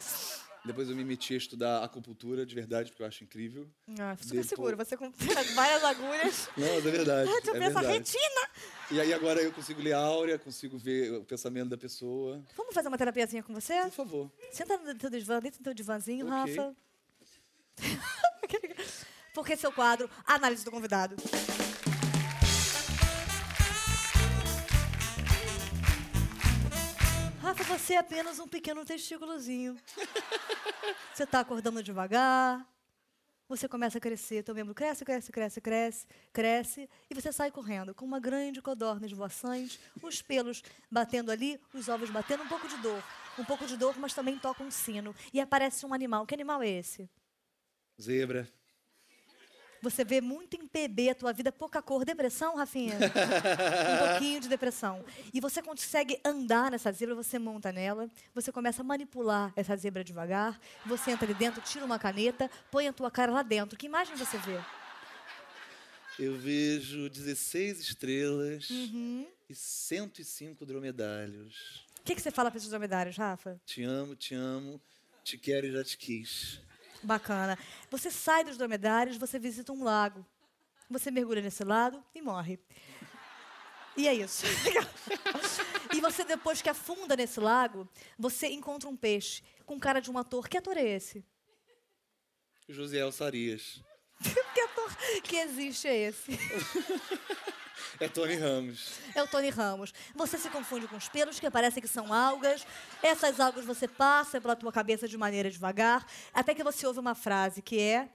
Depois 0.65 0.89
eu 0.89 0.97
me 0.97 1.05
meti 1.05 1.35
a 1.35 1.37
estudar 1.37 1.85
acupuntura 1.85 2.47
de 2.47 2.55
verdade, 2.55 2.91
porque 2.91 3.03
eu 3.03 3.07
acho 3.07 3.23
incrível. 3.23 3.69
Ah, 3.99 4.17
super 4.17 4.29
Depois- 4.31 4.47
seguro. 4.49 4.77
Você 4.79 4.97
com 4.97 5.13
várias 5.55 5.85
agulhas. 5.85 6.49
Não, 6.57 6.67
é 6.67 6.81
verdade. 6.81 7.31
Ah, 7.31 7.41
eu 7.47 7.55
é 7.63 7.67
essa 7.67 7.81
retina. 7.81 8.49
E 8.91 9.01
aí 9.01 9.13
agora 9.13 9.43
eu 9.43 9.53
consigo 9.53 9.83
ler 9.83 9.93
a 9.93 9.99
áurea, 9.99 10.39
consigo 10.39 10.79
ver 10.79 11.13
o 11.13 11.25
pensamento 11.25 11.69
da 11.69 11.77
pessoa. 11.77 12.43
Vamos 12.57 12.75
fazer 12.75 12.89
uma 12.89 12.97
terapiazinha 12.97 13.43
com 13.43 13.53
você? 13.53 13.79
Por 13.83 13.91
favor. 13.91 14.31
Senta 14.53 14.79
no 14.79 14.95
teu 14.95 15.11
divã, 15.11 15.39
dentro 15.41 15.61
do 15.61 15.65
teu 15.65 15.75
divãzinho, 15.75 16.27
Ok. 16.27 16.57
Rafa. 16.57 16.77
Porque 19.35 19.57
seu 19.57 19.73
quadro, 19.73 20.09
análise 20.25 20.65
do 20.65 20.71
convidado. 20.71 21.17
Rafa, 27.55 27.79
você 27.79 27.95
é 27.95 27.99
apenas 27.99 28.41
um 28.41 28.49
pequeno 28.49 28.85
testículozinho. 28.85 29.77
Você 31.15 31.25
tá 31.25 31.39
acordando 31.39 31.85
devagar. 31.85 32.67
Você 33.49 33.69
começa 33.69 33.99
a 33.99 34.01
crescer, 34.01 34.43
teu 34.43 34.55
membro 34.55 34.75
cresce, 34.75 35.05
cresce, 35.05 35.31
cresce, 35.31 35.61
cresce, 35.61 36.07
cresce, 36.33 36.91
e 37.09 37.15
você 37.15 37.31
sai 37.31 37.53
correndo 37.53 37.95
com 37.95 38.05
uma 38.05 38.19
grande 38.19 38.61
codorna 38.61 39.07
esvoaçante, 39.07 39.79
os 40.03 40.21
pelos 40.21 40.65
batendo 40.91 41.31
ali, 41.31 41.61
os 41.73 41.89
ovos 41.89 42.11
batendo, 42.11 42.43
um 42.43 42.49
pouco 42.49 42.67
de 42.67 42.77
dor. 42.79 43.01
Um 43.39 43.45
pouco 43.45 43.67
de 43.67 43.77
dor, 43.77 43.97
mas 43.99 44.15
também 44.15 44.37
toca 44.37 44.65
um 44.65 44.71
sino. 44.71 45.15
E 45.33 45.41
aparece 45.41 45.87
um 45.87 45.95
animal. 45.95 46.27
Que 46.27 46.35
animal 46.35 46.61
é 46.63 46.69
esse? 46.71 47.09
Zebra. 48.01 48.49
Você 49.85 50.03
vê 50.03 50.23
muito 50.23 50.57
em 50.57 50.67
PB 50.67 51.11
a 51.11 51.15
tua 51.15 51.31
vida, 51.35 51.53
pouca 51.53 51.83
cor. 51.83 52.07
Depressão, 52.07 52.57
Rafinha? 52.57 52.97
um 53.95 54.09
pouquinho 54.09 54.41
de 54.41 54.49
depressão. 54.49 55.05
E 55.33 55.41
você 55.41 55.61
consegue 55.61 56.19
andar 56.25 56.71
nessa 56.71 56.91
zebra, 56.91 57.15
você 57.15 57.39
monta 57.39 57.71
nela, 57.71 58.09
você 58.35 58.51
começa 58.51 58.81
a 58.81 58.85
manipular 58.85 59.53
essa 59.55 59.77
zebra 59.77 60.03
devagar, 60.03 60.59
você 60.87 61.11
entra 61.11 61.27
ali 61.27 61.35
dentro, 61.35 61.61
tira 61.61 61.85
uma 61.85 61.99
caneta, 61.99 62.51
põe 62.71 62.89
a 62.89 62.95
tua 62.95 63.11
cara 63.11 63.31
lá 63.31 63.43
dentro. 63.43 63.77
Que 63.79 63.85
imagem 63.85 64.17
você 64.17 64.39
vê? 64.39 64.59
Eu 66.19 66.35
vejo 66.39 67.11
16 67.11 67.81
estrelas 67.81 68.71
Uhum. 68.71 69.27
e 69.51 69.55
105 69.55 70.65
dromedários. 70.65 71.85
O 72.01 72.03
que, 72.05 72.15
que 72.15 72.23
você 72.23 72.31
fala 72.31 72.51
para 72.51 72.57
esses 72.57 72.71
dromedários, 72.71 73.17
Rafa? 73.19 73.61
Te 73.67 73.83
amo, 73.83 74.17
te 74.17 74.35
amo, 74.35 74.81
te 75.23 75.37
quero 75.37 75.67
e 75.67 75.73
já 75.73 75.85
te 75.85 75.99
quis. 75.99 76.61
Bacana. 77.05 77.59
Você 77.91 78.11
sai 78.11 78.45
dos 78.45 78.57
dromedários, 78.57 79.17
você 79.17 79.39
visita 79.39 79.73
um 79.73 79.85
lago. 79.85 80.25
Você 80.91 81.11
mergulha 81.11 81.43
nesse 81.43 81.65
lago 81.65 82.03
e 82.15 82.21
morre. 82.21 82.59
E 83.97 84.09
é 84.09 84.15
isso. 84.15 84.45
e 85.95 86.01
você, 86.01 86.25
depois 86.25 86.61
que 86.61 86.69
afunda 86.69 87.15
nesse 87.17 87.39
lago, 87.39 87.89
você 88.19 88.49
encontra 88.49 88.89
um 88.89 88.97
peixe 88.97 89.43
com 89.65 89.79
cara 89.79 90.01
de 90.01 90.11
um 90.11 90.19
ator. 90.19 90.49
Que 90.49 90.59
ator 90.59 90.77
é 90.77 90.85
esse? 90.85 91.25
Josiel 92.69 93.13
Sarias. 93.13 93.83
que 94.55 94.61
ator 94.61 94.97
que 95.23 95.37
existe 95.37 95.87
é 95.87 96.09
esse? 96.09 96.33
É 98.01 98.09
Tony 98.09 98.35
Ramos. 98.35 98.99
É 99.15 99.23
o 99.23 99.27
Tony 99.27 99.51
Ramos. 99.51 99.95
Você 100.15 100.37
se 100.39 100.51
confunde 100.51 100.89
com 100.89 100.97
os 100.97 101.09
pelos 101.09 101.39
que 101.39 101.51
parecem 101.51 101.83
que 101.83 101.89
são 101.89 102.13
algas. 102.13 102.67
Essas 103.03 103.39
algas 103.41 103.65
você 103.65 103.87
passa 103.87 104.41
pela 104.41 104.57
tua 104.57 104.73
cabeça 104.73 105.07
de 105.07 105.17
maneira 105.17 105.51
devagar, 105.51 106.07
até 106.33 106.55
que 106.55 106.65
você 106.65 106.87
ouve 106.87 106.99
uma 106.99 107.15
frase 107.15 107.63
que 107.63 107.79
é 107.81 108.09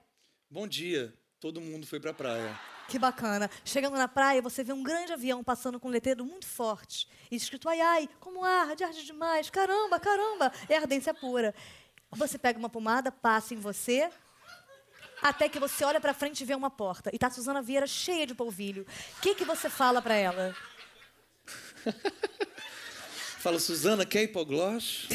Bom 0.52 0.68
dia, 0.68 1.14
todo 1.40 1.62
mundo 1.62 1.86
foi 1.86 2.00
pra 2.00 2.12
praia. 2.12 2.60
Que 2.88 2.98
bacana. 2.98 3.52
Chegando 3.64 3.96
na 3.96 4.08
praia, 4.08 4.42
você 4.42 4.64
vê 4.64 4.74
um 4.74 4.82
grande 4.82 5.14
avião 5.14 5.44
passando 5.44 5.80
com 5.80 5.88
um 5.88 5.92
letreiro 5.92 6.26
muito 6.26 6.48
forte. 6.48 7.08
E 7.30 7.36
escrito, 7.36 7.70
ai, 7.70 7.80
ai, 7.80 8.10
como 8.20 8.44
arde, 8.44 8.84
arde 8.84 9.06
demais. 9.06 9.48
Caramba, 9.52 10.00
caramba. 10.00 10.52
É 10.68 10.76
ardência 10.76 11.14
pura. 11.14 11.54
Você 12.12 12.40
pega 12.40 12.58
uma 12.58 12.68
pomada, 12.68 13.12
passa 13.12 13.54
em 13.54 13.58
você, 13.58 14.10
até 15.22 15.50
que 15.50 15.60
você 15.60 15.84
olha 15.84 16.00
pra 16.00 16.14
frente 16.14 16.42
e 16.42 16.46
vê 16.46 16.56
uma 16.56 16.70
porta. 16.70 17.10
E 17.14 17.20
tá 17.20 17.28
a 17.28 17.32
Suzana 17.32 17.62
Vieira 17.62 17.88
cheia 17.88 18.26
de 18.26 18.34
polvilho. 18.36 18.86
O 19.18 19.22
que, 19.22 19.36
que 19.36 19.46
você 19.46 19.70
fala 19.70 20.02
pra 20.02 20.16
ela? 20.16 20.56
Fala, 23.40 23.58
Suzana, 23.58 24.06
quer 24.06 24.24
hipoglós? 24.24 25.08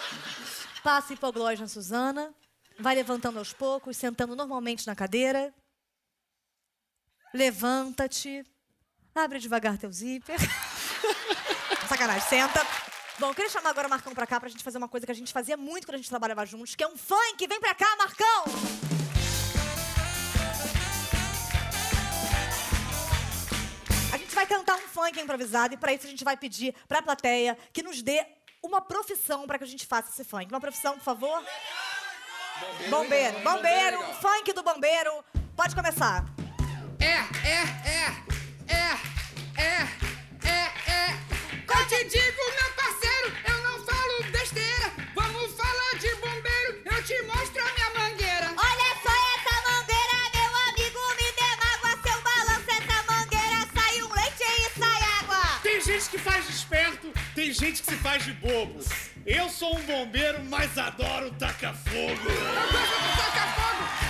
Passa 0.82 1.12
hipoglós 1.12 1.60
na 1.60 1.68
Suzana, 1.68 2.34
vai 2.78 2.94
levantando 2.94 3.38
aos 3.38 3.52
poucos, 3.52 3.94
sentando 3.96 4.34
normalmente 4.34 4.86
na 4.86 4.96
cadeira. 4.96 5.54
Levanta-te, 7.34 8.42
abre 9.14 9.38
devagar 9.38 9.76
teu 9.76 9.92
zíper. 9.92 10.38
Sacanagem, 11.88 12.26
senta. 12.26 12.66
Bom, 13.18 13.28
eu 13.28 13.34
queria 13.34 13.50
chamar 13.50 13.70
agora 13.70 13.86
o 13.86 13.90
Marcão 13.90 14.14
pra 14.14 14.26
cá 14.26 14.40
pra 14.40 14.48
gente 14.48 14.64
fazer 14.64 14.78
uma 14.78 14.88
coisa 14.88 15.04
que 15.04 15.12
a 15.12 15.14
gente 15.14 15.32
fazia 15.32 15.56
muito 15.56 15.86
quando 15.86 15.96
a 15.96 15.98
gente 15.98 16.08
trabalhava 16.08 16.46
juntos, 16.46 16.74
que 16.74 16.82
é 16.82 16.88
um 16.88 16.96
funk. 16.96 17.46
Vem 17.46 17.60
pra 17.60 17.74
cá, 17.74 17.96
Marcão! 17.96 18.11
Funk 25.12 25.20
improvisado 25.20 25.74
e 25.74 25.76
pra 25.76 25.92
isso 25.92 26.06
a 26.06 26.10
gente 26.10 26.24
vai 26.24 26.36
pedir 26.36 26.74
pra 26.88 27.02
plateia 27.02 27.56
que 27.72 27.82
nos 27.82 28.02
dê 28.02 28.24
uma 28.62 28.80
profissão 28.80 29.46
pra 29.46 29.58
que 29.58 29.64
a 29.64 29.66
gente 29.66 29.86
faça 29.86 30.10
esse 30.10 30.24
funk. 30.24 30.46
Uma 30.50 30.60
profissão, 30.60 30.94
por 30.94 31.04
favor? 31.04 31.44
Bombeiro. 32.88 33.40
Bombeiro, 33.40 34.00
o 34.00 34.14
funk 34.14 34.52
do 34.52 34.62
bombeiro. 34.62 35.24
Pode 35.54 35.74
começar. 35.74 36.24
É, 36.98 37.18
é, 37.46 37.62
é, 37.84 38.06
é, 38.68 39.62
é, 39.62 39.88
é, 40.48 40.90
é. 40.90 41.22
Eu 41.82 41.88
te 41.88 42.04
digo, 42.04 42.38
meu 42.54 42.71
faz 58.02 58.24
de 58.24 58.32
bobo. 58.32 58.80
Eu 59.24 59.48
sou 59.48 59.76
um 59.76 59.82
bombeiro, 59.82 60.42
mas 60.50 60.76
adoro 60.76 61.30
tacar 61.38 61.74
fogo. 61.74 62.28
Eu 62.28 62.72
gosto 62.72 63.02
de 63.02 63.16
tacar 63.16 63.54
fogo, 63.54 64.01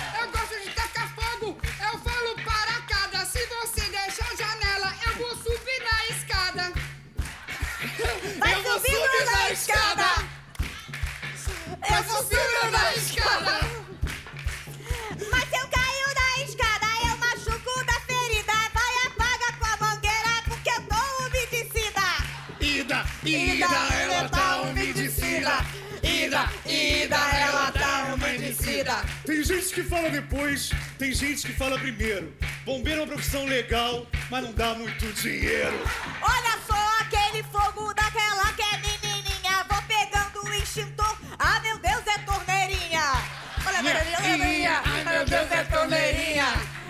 que 29.73 29.83
fala 29.83 30.09
depois, 30.09 30.69
tem 30.99 31.11
gente 31.11 31.47
que 31.47 31.53
fala 31.53 31.79
primeiro. 31.79 32.31
Bombeiro 32.63 33.01
é 33.01 33.03
uma 33.03 33.07
profissão 33.07 33.45
legal, 33.45 34.05
mas 34.29 34.43
não 34.43 34.53
dá 34.53 34.75
muito 34.75 35.11
dinheiro. 35.13 35.73
Olha 36.21 36.59
só 36.67 37.01
aquele 37.01 37.43
fogo 37.43 37.91
daquela 37.93 38.53
que 38.53 38.61
é 38.61 38.77
menininha. 38.77 39.65
Vou 39.67 39.81
pegando 39.83 40.43
o 40.43 40.53
extintor. 40.53 41.17
Ah, 41.39 41.59
meu 41.61 41.79
Deus, 41.79 42.03
é 42.05 42.19
torneirinha. 42.19 43.01
Olha 43.65 43.79
a 43.79 43.83
torneirinha, 43.83 44.01
olha 44.05 44.17
a 44.17 44.21
torneirinha. 44.21 44.81
Ai, 44.85 45.03
meu 45.05 45.25
Deus, 45.25 45.51
é 45.51 45.63
torneirinha. 45.63 46.45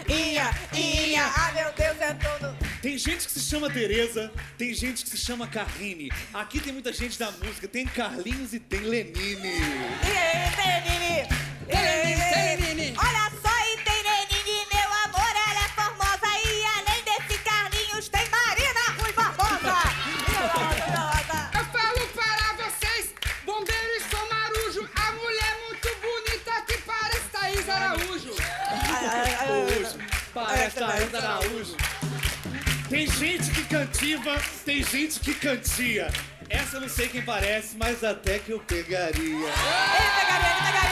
Inha, 0.10 0.54
inha. 0.74 1.26
Ah, 1.26 1.52
meu 1.54 1.72
Deus, 1.72 2.02
é 2.02 2.14
todo. 2.16 2.58
Tem 2.82 2.98
gente 2.98 3.26
que 3.26 3.32
se 3.32 3.40
chama 3.40 3.70
Tereza, 3.70 4.30
tem 4.58 4.74
gente 4.74 5.06
que 5.06 5.10
se 5.10 5.18
chama 5.18 5.48
Carline. 5.48 6.12
Aqui 6.34 6.60
tem 6.60 6.74
muita 6.74 6.92
gente 6.92 7.18
da 7.18 7.32
música, 7.32 7.66
tem 7.66 7.86
Carlinhos 7.86 8.54
e 8.54 8.60
tem 8.60 8.82
Lenine. 8.82 9.62
E 10.04 10.18
aí, 10.18 10.52
tem 10.58 11.03
Araújo. 31.18 31.76
Tem 32.90 33.08
gente 33.08 33.52
que 33.52 33.64
cantiva, 33.66 34.42
tem 34.66 34.84
gente 34.84 35.20
que 35.20 35.34
cantia. 35.34 36.12
Essa 36.50 36.78
eu 36.78 36.82
não 36.82 36.90
sei 36.90 37.08
quem 37.08 37.22
parece, 37.22 37.76
mas 37.78 38.04
até 38.04 38.40
que 38.40 38.52
eu 38.52 38.60
pegaria. 38.60 39.24
Ele 39.24 39.42
pegaria, 39.42 40.50
ele 40.52 40.66
pegaria. 40.66 40.83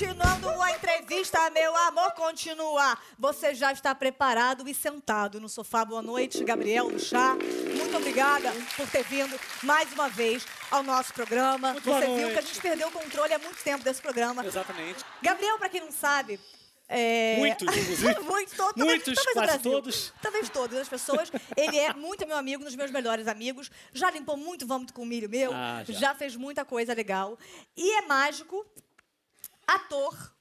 Continuando 0.00 0.62
a 0.62 0.72
entrevista, 0.72 1.50
meu 1.50 1.76
amor, 1.76 2.12
continua. 2.12 2.96
Você 3.18 3.54
já 3.54 3.70
está 3.70 3.94
preparado 3.94 4.66
e 4.66 4.72
sentado 4.72 5.38
no 5.38 5.46
sofá. 5.46 5.84
Boa 5.84 6.00
noite, 6.00 6.42
Gabriel 6.42 6.88
do 6.90 6.98
Chá. 6.98 7.36
Muito 7.76 7.94
obrigada 7.98 8.50
por 8.78 8.88
ter 8.88 9.04
vindo 9.04 9.38
mais 9.62 9.92
uma 9.92 10.08
vez 10.08 10.46
ao 10.70 10.82
nosso 10.82 11.12
programa. 11.12 11.72
Muito 11.74 11.84
Você 11.84 12.06
viu 12.16 12.30
que 12.30 12.38
a 12.38 12.40
gente 12.40 12.60
perdeu 12.62 12.88
o 12.88 12.90
controle 12.90 13.34
há 13.34 13.38
muito 13.38 13.62
tempo 13.62 13.84
desse 13.84 14.00
programa. 14.00 14.42
Exatamente. 14.42 15.04
Gabriel, 15.20 15.58
pra 15.58 15.68
quem 15.68 15.82
não 15.82 15.92
sabe. 15.92 16.40
É... 16.88 17.36
Muitos, 17.36 17.76
inclusive. 17.76 18.20
Muitos, 18.24 18.54
to- 18.54 18.72
talvez- 18.74 18.86
Muitos, 18.86 19.14
talvez 19.14 19.34
quase 19.34 19.52
Brasil. 19.52 19.72
todos. 19.72 20.14
Talvez 20.22 20.48
todas 20.48 20.78
as 20.78 20.88
pessoas. 20.88 21.30
Ele 21.54 21.78
é 21.78 21.92
muito 21.92 22.26
meu 22.26 22.38
amigo, 22.38 22.62
um 22.62 22.64
dos 22.64 22.74
meus 22.74 22.90
melhores 22.90 23.28
amigos. 23.28 23.70
Já 23.92 24.10
limpou 24.10 24.38
muito 24.38 24.66
vômito 24.66 24.94
com 24.94 25.04
milho 25.04 25.28
meu. 25.28 25.52
Ah, 25.52 25.84
já. 25.86 25.92
já 25.92 26.14
fez 26.14 26.34
muita 26.36 26.64
coisa 26.64 26.94
legal. 26.94 27.38
E 27.76 27.98
é 27.98 28.02
mágico, 28.06 28.66
ator, 29.74 30.34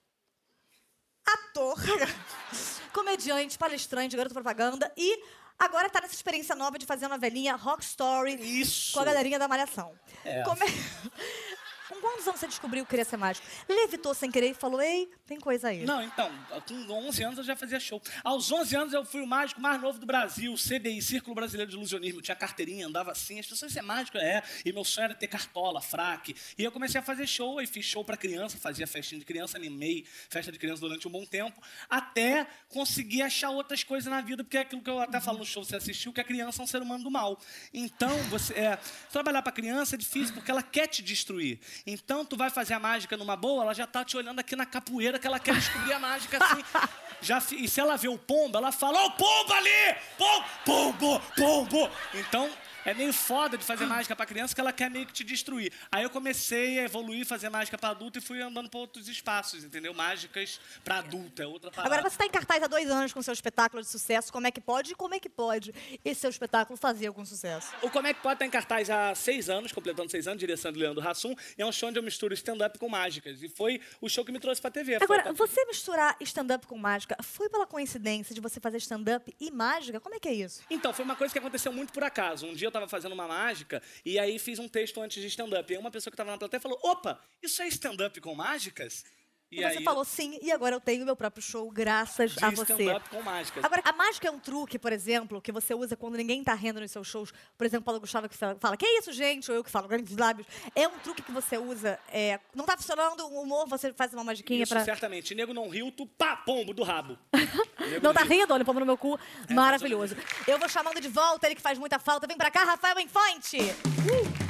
ator, 1.25 1.77
comediante, 2.93 3.57
palestrante, 3.57 4.15
garoto 4.17 4.33
propaganda 4.33 4.91
e 4.97 5.23
agora 5.57 5.89
tá 5.89 6.01
nessa 6.01 6.15
experiência 6.15 6.55
nova 6.55 6.77
de 6.79 6.85
fazer 6.85 7.05
uma 7.05 7.17
velhinha 7.17 7.55
rock 7.55 7.83
story 7.83 8.33
Isso. 8.35 8.93
com 8.93 9.01
a 9.01 9.05
galerinha 9.05 9.37
da 9.37 9.47
Malhação. 9.47 9.93
É. 10.25 10.41
Como 10.43 10.63
é- 10.63 10.67
Com 11.89 11.99
quantos 11.99 12.27
anos 12.27 12.39
você 12.39 12.47
descobriu 12.47 12.85
que 12.85 12.91
queria 12.91 13.03
ser 13.03 13.17
mágico? 13.17 13.45
Levitou 13.67 14.13
sem 14.13 14.29
querer 14.29 14.51
e 14.51 14.53
falou, 14.53 14.79
ei, 14.79 15.09
tem 15.25 15.39
coisa 15.39 15.69
aí. 15.69 15.83
Não, 15.83 16.03
então, 16.03 16.31
com 16.67 17.07
11 17.07 17.23
anos 17.23 17.37
eu 17.39 17.43
já 17.43 17.55
fazia 17.55 17.79
show. 17.79 17.99
Aos 18.23 18.51
11 18.51 18.75
anos 18.75 18.93
eu 18.93 19.03
fui 19.03 19.21
o 19.21 19.27
mágico 19.27 19.59
mais 19.59 19.81
novo 19.81 19.97
do 19.97 20.05
Brasil, 20.05 20.53
CBI, 20.53 21.01
Círculo 21.01 21.33
Brasileiro 21.33 21.71
de 21.71 21.75
Ilusionismo. 21.75 22.19
Eu 22.19 22.23
tinha 22.23 22.35
carteirinha, 22.35 22.85
andava 22.85 23.11
assim. 23.11 23.39
As 23.39 23.47
pessoas, 23.47 23.73
você 23.73 23.79
é 23.79 23.81
mágico? 23.81 24.19
É. 24.19 24.43
E 24.63 24.71
meu 24.71 24.83
sonho 24.83 25.05
era 25.05 25.15
ter 25.15 25.27
cartola, 25.27 25.81
fraque. 25.81 26.35
E 26.57 26.63
eu 26.63 26.71
comecei 26.71 26.99
a 26.99 27.03
fazer 27.03 27.25
show, 27.25 27.57
aí 27.57 27.65
fiz 27.65 27.85
show 27.85 28.05
pra 28.05 28.15
criança, 28.15 28.57
fazia 28.57 28.85
festinha 28.85 29.19
de 29.19 29.25
criança, 29.25 29.57
animei 29.57 30.05
festa 30.29 30.51
de 30.51 30.59
criança 30.59 30.81
durante 30.81 31.07
um 31.07 31.11
bom 31.11 31.25
tempo, 31.25 31.59
até 31.89 32.45
conseguir 32.67 33.23
achar 33.23 33.49
outras 33.49 33.83
coisas 33.83 34.09
na 34.09 34.21
vida, 34.21 34.43
porque 34.43 34.57
é 34.57 34.61
aquilo 34.61 34.81
que 34.81 34.89
eu 34.89 34.99
até 34.99 35.19
falo 35.19 35.39
no 35.39 35.45
show, 35.45 35.63
você 35.63 35.75
assistiu, 35.75 36.13
que 36.13 36.21
a 36.21 36.23
criança 36.23 36.61
é 36.61 36.63
um 36.63 36.67
ser 36.67 36.81
humano 36.81 37.03
do 37.03 37.09
mal. 37.09 37.39
Então, 37.73 38.15
você 38.29 38.53
é, 38.53 38.77
trabalhar 39.11 39.41
pra 39.41 39.51
criança 39.51 39.95
é 39.95 39.97
difícil, 39.97 40.33
porque 40.35 40.51
ela 40.51 40.61
quer 40.61 40.87
te 40.87 41.01
destruir. 41.01 41.59
Então, 41.85 42.25
tu 42.25 42.35
vai 42.35 42.49
fazer 42.49 42.73
a 42.73 42.79
mágica 42.79 43.15
numa 43.17 43.35
boa, 43.35 43.63
ela 43.63 43.73
já 43.73 43.87
tá 43.87 44.03
te 44.03 44.17
olhando 44.17 44.39
aqui 44.39 44.55
na 44.55 44.65
capoeira, 44.65 45.19
que 45.19 45.27
ela 45.27 45.39
quer 45.39 45.55
descobrir 45.55 45.93
a 45.93 45.99
mágica 45.99 46.43
assim. 46.43 46.63
Já, 47.21 47.43
e 47.51 47.67
se 47.67 47.81
ela 47.81 47.97
vê 47.97 48.07
o 48.07 48.17
pombo, 48.17 48.57
ela 48.57 48.71
fala, 48.71 49.03
ô 49.03 49.11
pombo 49.11 49.53
ali! 49.53 49.95
Pombo, 50.17 50.45
pombo, 50.65 51.21
pombo! 51.35 51.89
Então, 52.13 52.49
é 52.85 52.93
meio 52.93 53.13
foda 53.13 53.57
de 53.57 53.63
fazer 53.63 53.85
mágica 53.85 54.15
pra 54.15 54.25
criança 54.25 54.53
que 54.55 54.61
ela 54.61 54.71
quer 54.73 54.89
meio 54.89 55.05
que 55.05 55.13
te 55.13 55.23
destruir. 55.23 55.71
Aí 55.91 56.03
eu 56.03 56.09
comecei 56.09 56.79
a 56.79 56.83
evoluir, 56.83 57.25
fazer 57.25 57.49
mágica 57.49 57.77
pra 57.77 57.89
adulto 57.89 58.17
e 58.17 58.21
fui 58.21 58.41
andando 58.41 58.69
pra 58.69 58.79
outros 58.79 59.07
espaços, 59.07 59.63
entendeu? 59.63 59.93
Mágicas 59.93 60.59
pra 60.83 60.99
adulto, 60.99 61.41
é 61.41 61.47
outra 61.47 61.71
parada. 61.71 61.93
Agora 61.95 62.09
você 62.09 62.15
está 62.15 62.25
em 62.25 62.29
cartaz 62.29 62.63
há 62.63 62.67
dois 62.67 62.89
anos 62.89 63.13
com 63.13 63.21
seu 63.21 63.33
espetáculo 63.33 63.81
de 63.81 63.87
sucesso. 63.89 64.31
Como 64.31 64.47
é 64.47 64.51
que 64.51 64.61
pode 64.61 64.91
e 64.91 64.95
como 64.95 65.13
é 65.15 65.19
que 65.19 65.29
pode 65.29 65.73
esse 66.03 66.21
seu 66.21 66.29
espetáculo 66.29 66.77
fazer 66.77 67.07
algum 67.07 67.25
sucesso? 67.25 67.73
O 67.81 67.89
Como 67.89 68.07
é 68.07 68.13
que 68.13 68.21
pode 68.21 68.35
estar 68.35 68.45
em 68.45 68.49
cartaz 68.49 68.89
há 68.89 69.13
seis 69.15 69.49
anos, 69.49 69.71
completando 69.71 70.09
seis 70.09 70.27
anos, 70.27 70.39
direção 70.39 70.71
de 70.71 70.79
Leandro 70.79 71.07
Hassum, 71.07 71.35
e 71.57 71.61
é 71.61 71.65
um 71.65 71.71
show 71.71 71.89
onde 71.89 71.99
eu 71.99 72.03
misturo 72.03 72.33
stand-up 72.33 72.77
com 72.79 72.87
mágicas. 72.89 73.41
E 73.43 73.49
foi 73.49 73.81
o 73.99 74.07
show 74.09 74.23
que 74.23 74.31
me 74.31 74.39
trouxe 74.39 74.61
pra 74.61 74.71
TV. 74.71 74.95
Agora, 74.95 75.29
a- 75.29 75.33
você 75.33 75.63
misturar 75.65 76.15
stand-up 76.21 76.65
com 76.67 76.77
mágica, 76.77 77.17
foi 77.23 77.49
pela 77.49 77.65
coincidência 77.67 78.33
de 78.33 78.41
você 78.41 78.59
fazer 78.59 78.77
stand-up 78.77 79.33
e 79.39 79.51
mágica? 79.51 79.99
Como 79.99 80.15
é 80.15 80.19
que 80.19 80.27
é 80.29 80.33
isso? 80.33 80.61
Então, 80.69 80.93
foi 80.93 81.03
uma 81.05 81.15
coisa 81.15 81.31
que 81.31 81.39
aconteceu 81.39 81.71
muito 81.71 81.91
por 81.93 82.03
acaso. 82.03 82.45
Um 82.45 82.53
dia 82.53 82.68
eu 82.69 82.73
tava 82.73 82.87
fazendo 82.87 83.13
uma 83.13 83.27
mágica 83.27 83.81
e 84.05 84.17
aí 84.17 84.39
fiz 84.39 84.59
um 84.59 84.67
texto 84.67 85.01
antes 85.01 85.21
de 85.21 85.27
stand-up. 85.27 85.71
E 85.71 85.75
aí 85.75 85.79
uma 85.79 85.91
pessoa 85.91 86.11
que 86.11 86.17
tava 86.17 86.31
na 86.31 86.37
plateia 86.37 86.61
falou: 86.61 86.79
opa, 86.83 87.19
isso 87.41 87.61
é 87.61 87.67
stand-up 87.67 88.19
com 88.21 88.33
mágicas? 88.33 89.03
E 89.51 89.63
você 89.63 89.81
falou 89.81 90.05
sim, 90.05 90.37
e 90.41 90.51
agora 90.51 90.75
eu 90.75 90.79
tenho 90.79 91.03
meu 91.05 91.15
próprio 91.15 91.41
show, 91.41 91.69
graças 91.71 92.31
de 92.31 92.45
a 92.45 92.51
você. 92.51 92.99
com 93.09 93.21
mágicas. 93.21 93.63
Agora, 93.63 93.81
a 93.83 93.91
mágica 93.93 94.27
é 94.27 94.31
um 94.31 94.37
truque, 94.39 94.77
por 94.77 94.93
exemplo, 94.93 95.41
que 95.41 95.51
você 95.51 95.73
usa 95.73 95.95
quando 95.95 96.15
ninguém 96.17 96.43
tá 96.43 96.53
rindo 96.53 96.79
nos 96.79 96.91
seus 96.91 97.07
shows. 97.07 97.33
Por 97.57 97.65
exemplo, 97.65 97.85
Paulo 97.85 97.99
Gustavo 97.99 98.29
que 98.29 98.37
fala, 98.37 98.77
que 98.77 98.85
isso, 98.85 99.11
gente? 99.11 99.49
Ou 99.49 99.57
eu 99.57 99.63
que 99.63 99.71
falo, 99.71 99.87
grandes 99.87 100.15
lábios. 100.15 100.47
É 100.75 100.87
um 100.87 100.99
truque 100.99 101.23
que 101.23 101.31
você 101.31 101.57
usa. 101.57 101.99
é, 102.11 102.39
não 102.53 102.65
tá 102.65 102.77
funcionando 102.77 103.21
o 103.25 103.41
humor, 103.41 103.67
você 103.67 103.91
faz 103.91 104.13
uma 104.13 104.23
magiquinha 104.23 104.63
Isso, 104.63 104.73
pra. 104.73 104.83
certamente. 104.85 105.33
Nego 105.33 105.53
não 105.53 105.67
riu, 105.67 105.91
tu 105.91 106.05
pá, 106.05 106.35
pombo 106.35 106.73
do 106.73 106.83
rabo. 106.83 107.17
Não 108.03 108.13
tá 108.13 108.23
rindo? 108.23 108.53
Olha, 108.53 108.63
pombo 108.63 108.79
no 108.79 108.85
meu 108.85 108.97
cu. 108.97 109.19
Maravilhoso. 109.49 110.15
Eu 110.47 110.59
vou 110.59 110.69
chamando 110.69 111.01
de 111.01 111.07
volta 111.07 111.47
ele 111.47 111.55
que 111.55 111.61
faz 111.61 111.77
muita 111.77 111.97
falta. 111.97 112.27
Vem 112.27 112.37
pra 112.37 112.51
cá, 112.51 112.63
Rafael 112.63 112.99
Infante. 112.99 113.57
Uh! 113.57 114.48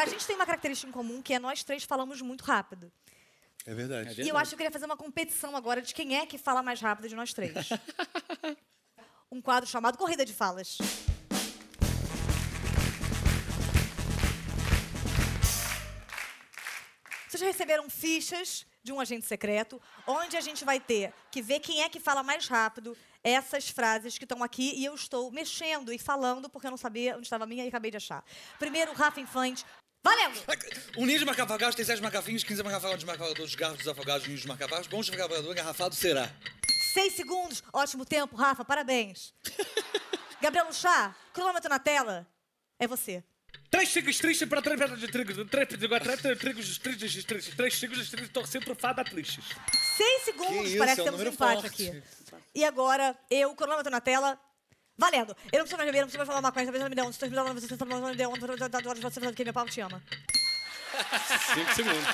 Agora, 0.00 0.12
a 0.12 0.14
gente 0.14 0.26
tem 0.26 0.34
uma 0.34 0.46
característica 0.46 0.88
em 0.88 0.92
comum, 0.92 1.20
que 1.20 1.34
é 1.34 1.38
nós 1.38 1.62
três 1.62 1.84
falamos 1.84 2.22
muito 2.22 2.42
rápido. 2.42 2.90
É 3.66 3.74
verdade. 3.74 4.22
E 4.22 4.30
eu 4.30 4.38
acho 4.38 4.48
que 4.48 4.54
eu 4.54 4.56
queria 4.56 4.70
fazer 4.70 4.86
uma 4.86 4.96
competição 4.96 5.54
agora 5.54 5.82
de 5.82 5.92
quem 5.92 6.16
é 6.16 6.24
que 6.24 6.38
fala 6.38 6.62
mais 6.62 6.80
rápido 6.80 7.06
de 7.06 7.14
nós 7.14 7.34
três. 7.34 7.68
um 9.30 9.42
quadro 9.42 9.68
chamado 9.68 9.98
Corrida 9.98 10.24
de 10.24 10.32
Falas. 10.32 10.78
Vocês 17.28 17.42
receberam 17.42 17.90
fichas 17.90 18.64
de 18.82 18.94
um 18.94 19.00
agente 19.00 19.26
secreto, 19.26 19.78
onde 20.06 20.34
a 20.34 20.40
gente 20.40 20.64
vai 20.64 20.80
ter 20.80 21.12
que 21.30 21.42
ver 21.42 21.60
quem 21.60 21.82
é 21.82 21.90
que 21.90 22.00
fala 22.00 22.22
mais 22.22 22.48
rápido 22.48 22.96
essas 23.22 23.68
frases 23.68 24.16
que 24.16 24.24
estão 24.24 24.42
aqui 24.42 24.72
e 24.76 24.84
eu 24.86 24.94
estou 24.94 25.30
mexendo 25.30 25.92
e 25.92 25.98
falando 25.98 26.48
porque 26.48 26.66
eu 26.66 26.70
não 26.70 26.78
sabia 26.78 27.16
onde 27.18 27.26
estava 27.26 27.44
a 27.44 27.46
minha 27.46 27.66
e 27.66 27.68
acabei 27.68 27.90
de 27.90 27.98
achar. 27.98 28.24
Primeiro, 28.58 28.94
Rafa 28.94 29.20
Infante. 29.20 29.62
Valendo! 30.02 30.40
Um 30.96 31.04
ninho 31.06 31.18
de 31.18 31.24
marcafagados 31.24 31.74
tem 31.74 31.84
sete 31.84 32.00
marcafinhos, 32.00 32.42
15 32.42 32.62
marcafados, 32.62 33.04
marcadores, 33.04 33.54
garfos 33.54 33.78
desafogados, 33.78 34.26
ninhos 34.26 34.40
de 34.40 34.48
marcafados, 34.48 34.86
bons 34.86 35.06
de 35.06 35.16
marcador, 35.16 35.52
engarrafado 35.52 35.94
será. 35.94 36.30
Seis 36.94 37.14
segundos. 37.14 37.62
Ótimo 37.72 38.04
tempo, 38.04 38.34
Rafa. 38.34 38.64
Parabéns. 38.64 39.34
Gabriel 40.40 40.72
Chá, 40.72 41.14
cronômetro 41.32 41.68
na 41.68 41.78
tela. 41.78 42.26
É 42.78 42.88
você. 42.88 43.22
Três 43.70 43.92
tigres 43.92 44.18
tristes 44.18 44.48
para 44.48 44.62
três 44.62 44.78
pedras 44.78 44.98
de 44.98 45.06
trigo. 45.06 45.44
Três 45.44 45.68
trigos, 45.68 45.98
três 46.20 46.38
trigos 46.38 46.78
tristes, 46.78 47.24
tristes. 47.24 47.54
Três 47.54 47.78
tigres 47.78 48.10
tristes 48.10 48.32
torcendo 48.32 48.64
pro 48.64 48.74
fada 48.74 49.04
tristes. 49.04 49.44
Seis 49.96 50.22
segundos. 50.24 50.62
Que 50.62 50.68
isso, 50.68 50.78
Parece 50.78 51.00
é 51.00 51.02
um 51.02 51.06
que 51.06 51.10
temos 51.10 51.20
um 51.20 51.24
número 51.24 51.34
empate 51.34 51.66
aqui. 51.66 52.02
E 52.54 52.64
agora, 52.64 53.16
eu, 53.30 53.54
cronômetro 53.54 53.92
na 53.92 54.00
tela. 54.00 54.40
Valendo. 55.00 55.34
Eu 55.50 55.60
não 55.60 55.64
preciso 55.64 55.78
mais 55.78 55.86
beber, 55.88 56.00
não 56.00 56.06
preciso 56.08 56.18
mais 56.18 56.28
falar 56.28 56.40
uma 56.40 56.52
coisa. 56.52 56.66
Talvez 56.66 56.82
não 56.82 56.90
me 56.90 56.94
dê 56.94 57.02
um. 57.02 57.10
Você 57.10 57.26
me 57.26 57.34
dá 57.34 57.42
um. 57.42 57.54
Você 57.54 57.74
me 57.74 58.14
dê 58.14 58.26
um. 58.26 58.36
Você 58.36 59.20
sabe 59.20 59.34
que 59.34 59.44
meu 59.44 59.52
pau 59.54 59.66
te 59.66 59.80
ama. 59.80 60.02
Cinco 61.54 61.74
segundos. 61.74 62.04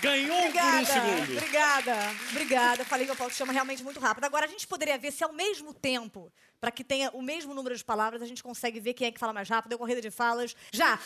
Ganhou 0.00 0.28
por 0.28 0.36
um 0.36 0.48
Obrigada, 0.48 0.86
segundo. 0.86 1.32
obrigada, 1.32 1.94
obrigada. 2.30 2.84
Falei 2.84 3.06
que 3.06 3.10
meu 3.10 3.16
pau 3.16 3.28
te 3.28 3.34
chama 3.34 3.52
realmente 3.52 3.82
muito 3.82 3.98
rápido. 3.98 4.24
Agora, 4.24 4.46
a 4.46 4.48
gente 4.48 4.66
poderia 4.66 4.96
ver 4.96 5.10
se 5.10 5.24
ao 5.24 5.32
mesmo 5.32 5.74
tempo, 5.74 6.32
para 6.60 6.70
que 6.70 6.84
tenha 6.84 7.10
o 7.10 7.20
mesmo 7.20 7.52
número 7.52 7.74
de 7.74 7.84
palavras, 7.84 8.22
a 8.22 8.26
gente 8.26 8.42
consegue 8.42 8.78
ver 8.78 8.94
quem 8.94 9.08
é 9.08 9.10
que 9.10 9.18
fala 9.18 9.32
mais 9.32 9.48
rápido. 9.48 9.70
Deu 9.70 9.78
corrida 9.78 10.00
de 10.00 10.10
falas. 10.10 10.54
Já! 10.72 10.98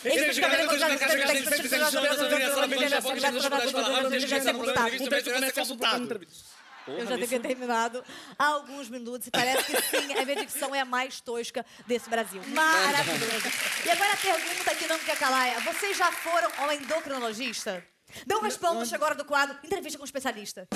Eu 6.87 7.07
já 7.07 7.17
devia 7.17 7.41
ter 7.41 7.49
terminado 7.49 8.03
há 8.39 8.47
alguns 8.47 8.89
minutos 8.89 9.29
e 9.29 9.31
parece 9.31 9.65
que 9.65 9.83
sim, 9.83 10.13
a 10.15 10.25
minha 10.25 10.37
dicção 10.37 10.75
é 10.75 10.81
a 10.81 10.85
mais 10.85 11.21
tosca 11.21 11.65
desse 11.87 12.09
Brasil. 12.09 12.43
Maravilhoso. 12.49 13.49
E 13.85 13.91
agora 13.91 14.13
a 14.13 14.17
pergunta 14.17 14.75
que 14.75 14.87
não 14.87 14.99
quer 14.99 15.19
calar 15.19 15.49
é: 15.49 15.61
vocês 15.61 15.97
já 15.97 16.11
foram 16.11 16.51
ao 16.59 16.73
endocrinologista? 16.73 17.85
Não 18.27 18.41
respondam, 18.43 18.85
chegou 18.85 19.07
a 19.07 19.11
hora 19.11 19.17
do 19.17 19.25
quadro 19.25 19.57
Entrevista 19.63 19.99
com 19.99 20.03
o 20.03 20.05
especialista. 20.05 20.67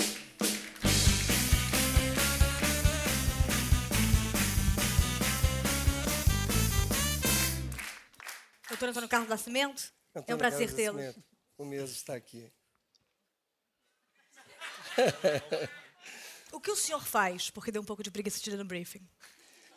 Doutor 8.69 8.89
Antônio 8.89 9.09
Carlos 9.09 9.29
Nascimento, 9.29 9.93
é 10.13 10.19
um 10.19 10.21
Antônio 10.21 10.37
prazer 10.37 10.67
Carlos 10.67 10.75
tê-lo. 10.75 10.97
Nascimento, 10.97 11.23
O 11.57 11.65
mesmo 11.65 11.95
está 11.95 12.15
aqui. 12.15 12.51
O 16.55 16.59
que 16.61 16.71
o 16.71 16.75
senhor 16.75 17.05
faz? 17.05 17.49
Porque 17.49 17.69
deu 17.69 17.81
um 17.81 17.85
pouco 17.85 18.01
de 18.01 18.09
preguiça 18.09 18.39
de 18.39 18.49
ir 18.49 18.55
no 18.55 18.63
briefing. 18.63 19.05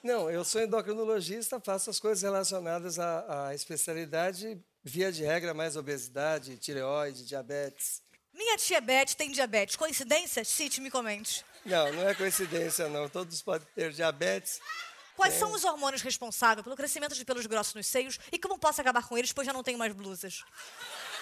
Não, 0.01 0.31
eu 0.31 0.45
sou 0.45 0.63
endocrinologista, 0.63 1.59
faço 1.59 1.91
as 1.91 1.99
coisas 1.99 2.23
relacionadas 2.23 3.01
à, 3.01 3.49
à 3.49 3.55
especialidade, 3.55 4.57
via 4.85 5.11
de 5.11 5.25
regra, 5.25 5.53
mais 5.53 5.75
obesidade, 5.75 6.57
tireoide, 6.57 7.27
diabetes. 7.27 8.01
Minha 8.33 8.57
tia 8.57 8.81
Beth 8.81 9.17
tem 9.17 9.33
diabetes. 9.33 9.75
Coincidência? 9.75 10.45
Cite, 10.45 10.81
me 10.81 10.89
comente. 10.89 11.45
Não, 11.67 11.93
não 11.93 12.09
é 12.09 12.15
coincidência, 12.15 12.89
não. 12.89 13.09
Todos 13.09 13.43
podem 13.43 13.67
ter 13.75 13.91
diabetes. 13.91 14.61
Quais 15.17 15.35
são 15.35 15.51
os 15.51 15.65
hormônios 15.65 16.01
responsáveis 16.01 16.63
pelo 16.63 16.77
crescimento 16.77 17.13
de 17.13 17.25
pelos 17.25 17.45
grossos 17.47 17.75
nos 17.75 17.89
seios 17.89 18.21
e 18.31 18.39
como 18.39 18.57
posso 18.57 18.81
acabar 18.81 19.05
com 19.09 19.19
eles, 19.19 19.33
pois 19.33 19.45
já 19.45 19.53
não 19.53 19.65
tenho 19.65 19.77
mais 19.77 19.93
blusas? 19.93 20.45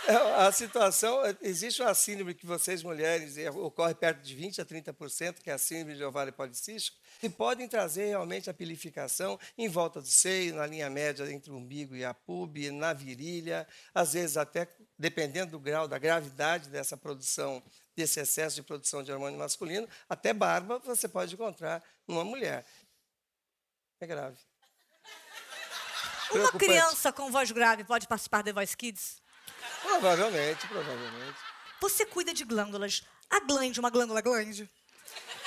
É, 0.07 0.16
A 0.47 0.53
situação, 0.53 1.21
existe 1.40 1.83
uma 1.83 1.95
síndrome 1.95 2.35
que 2.35 2.47
vocês 2.47 2.83
mulheres, 2.83 3.37
eh, 3.37 3.51
ocorre 3.51 3.95
perto 3.95 4.23
de 4.23 4.35
20 4.35 4.61
a 4.61 4.64
30%, 4.64 5.40
que 5.42 5.51
é 5.51 5.55
a 5.55 5.59
síndrome 5.59 5.97
de 5.97 6.05
ovário 6.05 6.33
policístico, 6.33 6.99
que 7.19 7.29
podem 7.29 7.66
trazer 7.66 8.07
realmente 8.07 8.49
a 8.49 8.55
pilificação 8.55 9.38
em 9.59 9.69
volta 9.69 10.01
do 10.01 10.07
seio, 10.07 10.55
na 10.55 10.66
linha 10.66 10.88
média 10.88 11.31
entre 11.33 11.51
o 11.51 11.57
umbigo 11.57 11.97
e 11.97 12.05
a 12.05 12.14
pube, 12.14 12.71
na 12.71 12.92
virilha, 12.92 13.66
às 13.95 14.12
vezes 14.12 14.37
até, 14.37 14.69
dependendo 14.99 15.53
do 15.53 15.59
grau, 15.59 15.88
da 15.88 15.99
gravidade 15.99 16.69
dessa 16.69 16.97
produção, 16.97 17.62
desse 17.97 18.21
excesso 18.21 18.57
de 18.57 18.62
produção 18.62 19.03
de 19.03 19.11
hormônio 19.11 19.38
masculino, 19.38 19.88
até 20.09 20.33
barba 20.33 20.79
você 20.79 21.09
pode 21.09 21.35
encontrar 21.35 21.83
numa 22.07 22.25
mulher. 22.25 22.64
É 24.01 24.07
grave. 24.07 24.38
Uma 26.31 26.53
criança 26.53 27.12
com 27.12 27.31
voz 27.31 27.51
grave 27.51 27.85
pode 27.85 28.07
participar 28.07 28.42
The 28.42 28.53
Voice 28.53 28.77
Kids? 28.77 29.26
Provavelmente, 29.83 30.66
provavelmente. 30.66 31.38
Você 31.81 32.07
cuida 32.07 32.33
de 32.33 32.44
glândulas. 32.44 33.02
A 33.29 33.40
glande, 33.40 33.81
uma 33.81 33.90
glândula 33.90 34.20
glande? 34.20 34.70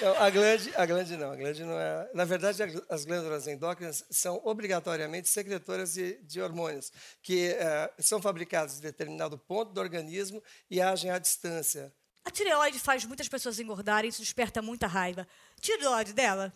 Não, 0.01 0.21
a 0.21 0.29
glande, 0.29 0.73
a 0.75 0.85
glande 0.85 1.17
não, 1.17 1.31
a 1.31 1.35
glande 1.35 1.63
não 1.63 1.79
é. 1.79 2.09
Na 2.13 2.23
verdade, 2.23 2.61
as 2.89 3.05
glândulas 3.05 3.47
endócrinas 3.47 4.05
são 4.09 4.39
obrigatoriamente 4.45 5.27
secretoras 5.27 5.93
de, 5.93 6.17
de 6.23 6.41
hormônios, 6.41 6.91
que 7.21 7.49
eh, 7.49 7.93
são 7.99 8.21
fabricados 8.21 8.77
em 8.77 8.81
determinado 8.81 9.37
ponto 9.37 9.73
do 9.73 9.81
organismo 9.81 10.41
e 10.69 10.81
agem 10.81 11.11
à 11.11 11.19
distância. 11.19 11.93
A 12.23 12.31
tireoide 12.31 12.79
faz 12.79 13.03
muitas 13.03 13.27
pessoas 13.27 13.59
engordarem 13.59 14.07
e 14.07 14.11
isso 14.11 14.21
desperta 14.21 14.61
muita 14.61 14.87
raiva. 14.87 15.27
Tireoide 15.59 16.13
dela? 16.13 16.53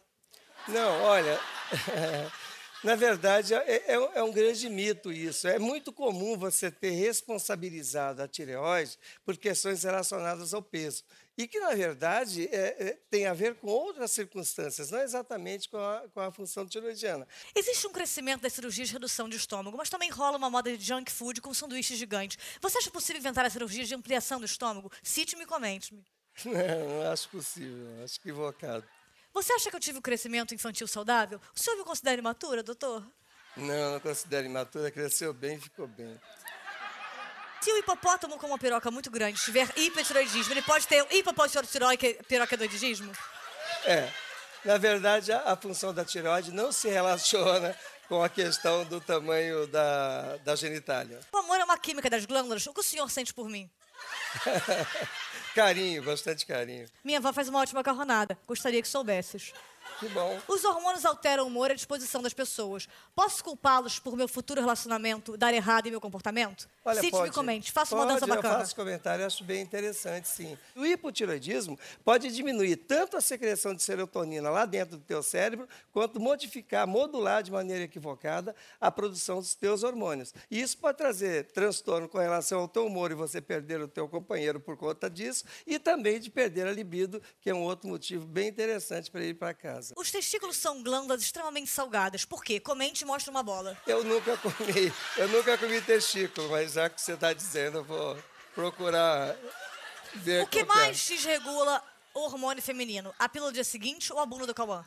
Não, 0.67 1.01
olha, 1.01 1.37
na 2.83 2.95
verdade 2.95 3.53
é, 3.53 3.93
é 3.93 3.99
um- 3.99 4.13
é 4.13 4.23
um 4.23 4.31
grande 4.31 4.67
mito 4.69 5.11
isso. 5.11 5.47
É 5.47 5.57
muito 5.59 5.91
comum 5.91 6.37
você 6.37 6.69
ter 6.69 6.91
responsabilizado 6.91 8.21
a 8.21 8.27
tireoide 8.27 8.97
por 9.25 9.37
questões 9.37 9.83
relacionadas 9.83 10.53
ao 10.53 10.61
peso. 10.61 11.03
E 11.35 11.47
que, 11.47 11.59
na 11.59 11.73
verdade, 11.73 12.47
é- 12.51 12.75
é- 12.89 12.97
tem 13.09 13.25
a 13.25 13.33
ver 13.33 13.55
com 13.55 13.67
outras 13.67 14.11
circunstâncias, 14.11 14.91
não 14.91 14.99
exatamente 15.01 15.67
com 15.67 15.77
a, 15.77 16.03
com 16.13 16.19
a 16.19 16.31
função 16.31 16.63
tiroidiana. 16.67 17.27
Existe 17.55 17.87
um 17.87 17.91
crescimento 17.91 18.41
das 18.41 18.53
cirurgias 18.53 18.87
de 18.89 18.93
redução 18.93 19.27
de 19.27 19.35
estômago, 19.37 19.75
mas 19.75 19.89
também 19.89 20.11
rola 20.11 20.37
uma 20.37 20.49
moda 20.49 20.77
de 20.77 20.83
junk 20.83 21.11
food 21.11 21.41
com 21.41 21.51
sanduíches 21.51 21.97
gigantes. 21.97 22.37
Você 22.61 22.77
acha 22.77 22.91
possível 22.91 23.19
inventar 23.19 23.45
a 23.45 23.49
cirurgia 23.49 23.83
de 23.83 23.95
ampliação 23.95 24.39
do 24.39 24.45
estômago? 24.45 24.91
Cite-me 25.01 25.43
e 25.43 25.47
comente-me. 25.47 26.03
Não, 26.45 26.89
não 27.03 27.11
acho 27.11 27.29
possível, 27.29 28.03
acho 28.03 28.17
equivocado. 28.19 28.83
Você 29.33 29.51
acha 29.53 29.69
que 29.69 29.75
eu 29.75 29.79
tive 29.79 29.97
um 29.97 30.01
crescimento 30.01 30.53
infantil 30.53 30.87
saudável? 30.87 31.41
O 31.55 31.59
senhor 31.59 31.77
me 31.77 31.83
considera 31.83 32.19
imatura, 32.19 32.61
doutor? 32.61 33.03
Não, 33.57 33.93
não 33.93 33.99
considero 33.99 34.45
imatura, 34.45 34.91
cresceu 34.91 35.33
bem, 35.33 35.59
ficou 35.59 35.87
bem. 35.87 36.19
Se 37.61 37.71
o 37.71 37.77
hipopótamo 37.77 38.37
com 38.37 38.45
uma 38.47 38.59
piroca 38.59 38.91
muito 38.91 39.09
grande 39.09 39.41
tiver 39.41 39.67
hipertiroidismo, 39.77 40.53
ele 40.53 40.61
pode 40.61 40.85
ter 40.85 41.05
hipopotiroideismo? 41.11 43.11
É, 43.85 44.11
na 44.65 44.77
verdade, 44.77 45.31
a, 45.31 45.53
a 45.53 45.55
função 45.55 45.93
da 45.93 46.05
tireoide 46.05 46.51
não 46.51 46.71
se 46.71 46.89
relaciona 46.89 47.75
com 48.09 48.23
a 48.23 48.29
questão 48.29 48.83
do 48.85 48.99
tamanho 48.99 49.65
da, 49.67 50.37
da 50.37 50.55
genitália. 50.55 51.19
O 51.31 51.37
amor 51.37 51.59
é 51.59 51.63
uma 51.63 51.77
química 51.77 52.09
das 52.09 52.25
glândulas. 52.25 52.65
O 52.67 52.73
que 52.73 52.81
o 52.81 52.83
senhor 52.83 53.09
sente 53.09 53.33
por 53.33 53.47
mim? 53.49 53.69
Carinho, 55.53 56.01
bastante 56.01 56.45
carinho. 56.45 56.87
Minha 57.03 57.19
avó 57.19 57.31
faz 57.31 57.47
uma 57.47 57.59
ótima 57.59 57.79
macarronada. 57.79 58.37
Gostaria 58.47 58.81
que 58.81 58.87
soubesses. 58.87 59.53
Que 59.99 60.09
bom. 60.09 60.39
Os 60.47 60.63
hormônios 60.65 61.05
alteram 61.05 61.43
o 61.43 61.47
humor 61.47 61.69
e 61.69 61.73
a 61.73 61.75
disposição 61.75 62.21
das 62.21 62.33
pessoas. 62.33 62.87
Posso 63.15 63.43
culpá-los 63.43 63.99
por 63.99 64.15
meu 64.15 64.27
futuro 64.27 64.59
relacionamento 64.59 65.37
dar 65.37 65.53
errado 65.53 65.87
em 65.87 65.91
meu 65.91 66.01
comportamento? 66.01 66.67
Olha, 66.83 66.99
Cite-me 66.99 67.19
pode, 67.19 67.29
e 67.29 67.33
comente. 67.33 67.71
Faça 67.71 67.95
uma 67.95 68.05
dança 68.05 68.25
bacana. 68.25 68.55
Eu 68.55 68.59
faço 68.59 68.75
comentário, 68.75 69.25
acho 69.25 69.43
bem 69.43 69.61
interessante, 69.61 70.27
sim. 70.27 70.57
O 70.75 70.85
hipotiroidismo 70.85 71.79
pode 72.03 72.31
diminuir 72.31 72.75
tanto 72.75 73.15
a 73.15 73.21
secreção 73.21 73.73
de 73.73 73.81
serotonina 73.83 74.49
lá 74.49 74.65
dentro 74.65 74.97
do 74.97 75.03
teu 75.03 75.21
cérebro, 75.21 75.67
quanto 75.91 76.19
modificar, 76.19 76.87
modular 76.87 77.43
de 77.43 77.51
maneira 77.51 77.83
equivocada 77.83 78.55
a 78.81 78.91
produção 78.91 79.39
dos 79.39 79.55
teus 79.55 79.83
hormônios. 79.83 80.33
E 80.49 80.59
isso 80.59 80.77
pode 80.77 80.97
trazer 80.97 81.45
transtorno 81.51 82.09
com 82.09 82.17
relação 82.17 82.59
ao 82.59 82.67
teu 82.67 82.85
humor 82.85 83.11
e 83.11 83.15
você 83.15 83.39
perder 83.39 83.79
o 83.79 83.87
teu 83.93 84.07
companheiro 84.07 84.59
por 84.59 84.75
conta 84.75 85.09
disso, 85.09 85.45
e 85.65 85.77
também 85.79 86.19
de 86.19 86.29
perder 86.29 86.67
a 86.67 86.71
libido, 86.71 87.21
que 87.41 87.49
é 87.49 87.53
um 87.53 87.61
outro 87.61 87.87
motivo 87.87 88.25
bem 88.25 88.47
interessante 88.47 89.09
para 89.09 89.23
ir 89.23 89.35
para 89.35 89.53
casa. 89.53 89.93
Os 89.97 90.11
testículos 90.11 90.57
são 90.57 90.81
glândulas 90.83 91.21
extremamente 91.21 91.69
salgadas. 91.69 92.25
Por 92.25 92.43
quê? 92.43 92.59
Comente 92.59 93.03
e 93.03 93.05
mostre 93.05 93.29
uma 93.29 93.43
bola. 93.43 93.77
Eu 93.87 94.03
nunca 94.03 94.35
comi, 94.37 94.93
eu 95.17 95.27
nunca 95.29 95.57
comi 95.57 95.81
testículo, 95.81 96.49
mas 96.49 96.73
já 96.73 96.89
que 96.89 96.99
você 97.01 97.13
está 97.13 97.33
dizendo, 97.33 97.79
eu 97.79 97.83
vou 97.83 98.17
procurar 98.55 99.35
ver 100.15 100.43
O 100.43 100.47
que 100.47 100.59
é. 100.59 100.65
mais 100.65 101.05
desregula 101.07 101.83
o 102.13 102.21
hormônio 102.21 102.61
feminino? 102.61 103.13
A 103.17 103.27
pílula 103.29 103.51
do 103.51 103.55
dia 103.55 103.63
seguinte 103.63 104.11
ou 104.11 104.19
a 104.19 104.25
bunda 104.25 104.45
do 104.45 104.53
Cauã? 104.53 104.85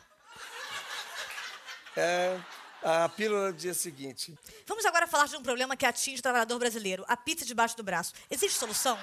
É 1.95 2.37
a 2.83 3.09
pílula 3.09 3.51
do 3.51 3.57
dia 3.57 3.73
seguinte. 3.73 4.37
Vamos 4.65 4.85
agora 4.85 5.07
falar 5.07 5.27
de 5.27 5.35
um 5.35 5.43
problema 5.43 5.75
que 5.75 5.85
atinge 5.85 6.19
o 6.19 6.23
trabalhador 6.23 6.59
brasileiro. 6.59 7.03
A 7.07 7.17
pizza 7.17 7.45
debaixo 7.45 7.75
do 7.75 7.83
braço. 7.83 8.13
Existe 8.29 8.57
solução? 8.57 8.97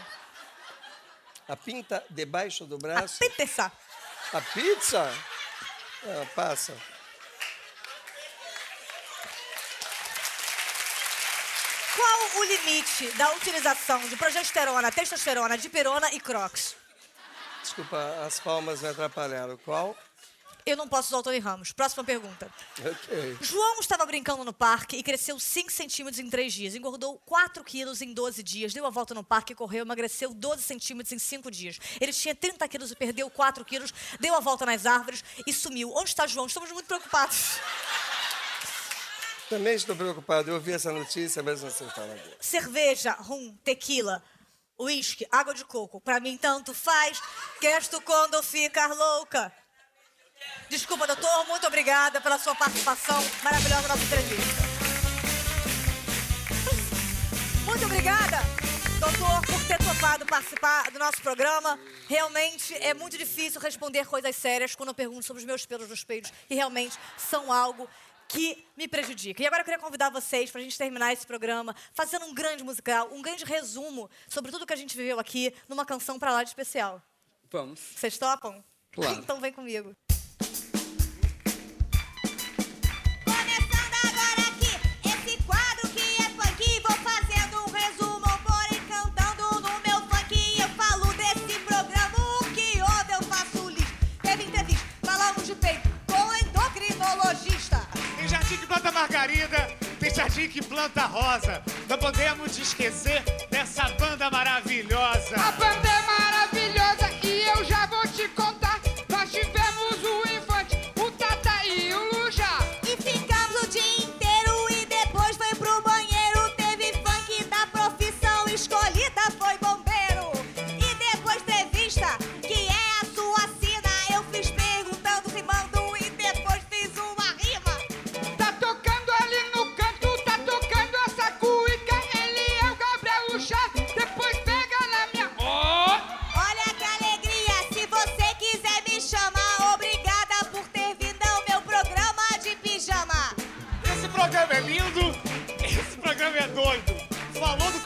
A 1.49 1.57
pinta 1.57 2.05
debaixo 2.11 2.65
do 2.65 2.77
A 2.77 2.79
braço. 2.79 3.19
pizza. 3.19 3.71
A 4.33 4.41
pizza? 4.41 5.13
Ah, 6.05 6.27
passa. 6.35 6.75
Qual 11.97 12.41
o 12.41 12.45
limite 12.45 13.09
da 13.13 13.31
utilização 13.33 14.01
de 14.09 14.17
progesterona, 14.17 14.91
testosterona, 14.91 15.57
dipirona 15.57 16.13
e 16.13 16.21
crocs? 16.21 16.77
Desculpa, 17.63 18.25
as 18.27 18.41
palmas 18.41 18.83
me 18.83 18.89
atrapalharam. 18.89 19.57
Qual? 19.59 19.97
Eu 20.67 20.79
não 20.79 20.89
posso 20.89 21.09
usar 21.09 21.19
o 21.19 21.23
Tony 21.23 21.39
Ramos. 21.39 21.73
Próxima 21.73 22.03
pergunta. 22.03 22.51
Ok. 22.79 23.37
João 23.43 23.81
estava 23.81 24.07
brincando 24.07 24.45
no 24.45 24.53
parque 24.53 24.97
e 24.97 25.03
cresceu 25.03 25.39
5 25.39 25.71
centímetros 25.71 26.19
em 26.19 26.31
3 26.31 26.53
dias. 26.53 26.75
Engordou 26.75 27.19
4 27.27 27.63
quilos 27.63 28.01
em 28.01 28.15
12 28.15 28.43
dias. 28.43 28.73
Deu 28.73 28.87
a 28.87 28.91
volta 28.91 29.13
no 29.13 29.23
parque, 29.23 29.55
correu, 29.55 29.83
emagreceu 29.83 30.33
12 30.33 30.63
centímetros 30.63 31.13
em 31.13 31.19
5 31.19 31.51
dias. 31.51 31.79
Ele 32.01 32.15
tinha 32.15 32.35
30 32.35 32.67
quilos 32.67 32.91
e 32.91 32.97
perdeu 32.97 33.29
4 33.29 33.63
quilos. 33.63 33.93
Deu 34.19 34.35
a 34.35 34.41
volta 34.41 34.65
nas 34.65 34.87
árvores 34.87 35.23
e 35.47 35.53
sumiu. 35.53 35.93
Onde 35.95 36.09
está 36.09 36.27
João? 36.27 36.47
Estamos 36.47 36.73
muito 36.73 36.87
preocupados. 36.87 37.59
Também 39.51 39.75
estou 39.75 39.95
preocupado. 39.95 40.49
Eu 40.49 40.55
ouvi 40.55 40.73
essa 40.73 40.91
notícia, 40.91 41.43
mas 41.43 41.61
não 41.61 41.71
sei 41.71 41.87
falar 41.89 42.15
dele. 42.15 42.37
Cerveja, 42.41 43.13
rum, 43.13 43.55
tequila, 43.63 44.25
uísque, 44.79 45.27
água 45.31 45.53
de 45.53 45.65
coco. 45.67 46.01
Pra 46.01 46.21
mim 46.21 46.39
tanto 46.39 46.73
faz. 46.73 47.21
Gesto 47.61 48.01
quando 48.01 48.43
ficar 48.43 48.89
louca. 48.89 49.53
Desculpa, 50.69 51.07
doutor. 51.07 51.47
Muito 51.47 51.67
obrigada 51.67 52.21
pela 52.21 52.39
sua 52.39 52.55
participação 52.55 53.23
maravilhosa 53.43 53.83
na 53.83 53.89
nossa 53.89 54.05
entrevista. 54.05 54.63
Muito 57.65 57.85
obrigada, 57.87 58.39
doutor, 59.01 59.41
por 59.47 59.67
ter 59.67 59.79
topado 59.79 60.25
participar 60.27 60.91
do 60.91 60.99
nosso 60.99 61.21
programa. 61.23 61.79
Realmente 62.09 62.75
é 62.75 62.95
muito 62.95 63.19
difícil 63.19 63.61
responder 63.61 64.07
coisas 64.07 64.37
sérias 64.37 64.75
quando 64.75 64.91
eu 64.91 64.95
pergunto 64.95 65.25
sobre 65.25 65.41
os 65.41 65.47
meus 65.47 65.67
pelos 65.67 65.89
nos 65.89 66.05
peitos. 66.05 66.33
E 66.49 66.55
realmente 66.55 66.97
são 67.17 67.53
algo 67.53 67.89
que 68.29 68.67
me 68.77 68.89
prejudica. 68.89 69.43
E 69.43 69.47
agora 69.47 69.63
eu 69.63 69.65
queria 69.65 69.79
convidar 69.79 70.11
vocês 70.11 70.51
para 70.51 70.61
a 70.61 70.65
gente 70.65 70.79
terminar 70.79 71.13
esse 71.13 71.27
programa 71.27 71.75
fazendo 71.93 72.27
um 72.27 72.35
grande 72.35 72.63
musical, 72.65 73.09
um 73.13 73.23
grande 73.23 73.45
resumo 73.45 74.11
sobre 74.29 74.51
tudo 74.51 74.67
que 74.67 74.73
a 74.73 74.77
gente 74.77 74.97
viveu 74.97 75.19
aqui 75.21 75.55
numa 75.69 75.85
canção 75.85 76.19
para 76.19 76.33
lá 76.33 76.43
de 76.43 76.51
especial. 76.51 77.03
Vamos. 77.51 77.81
Vocês 77.97 78.19
topam? 78.19 78.65
Claro. 78.93 79.17
Então 79.17 79.41
vem 79.41 79.53
comigo. 79.53 79.95
Que 100.55 100.63
planta 100.63 101.05
rosa. 101.07 101.61
Não 101.89 101.99
podemos 101.99 102.57
esquecer 102.57 103.24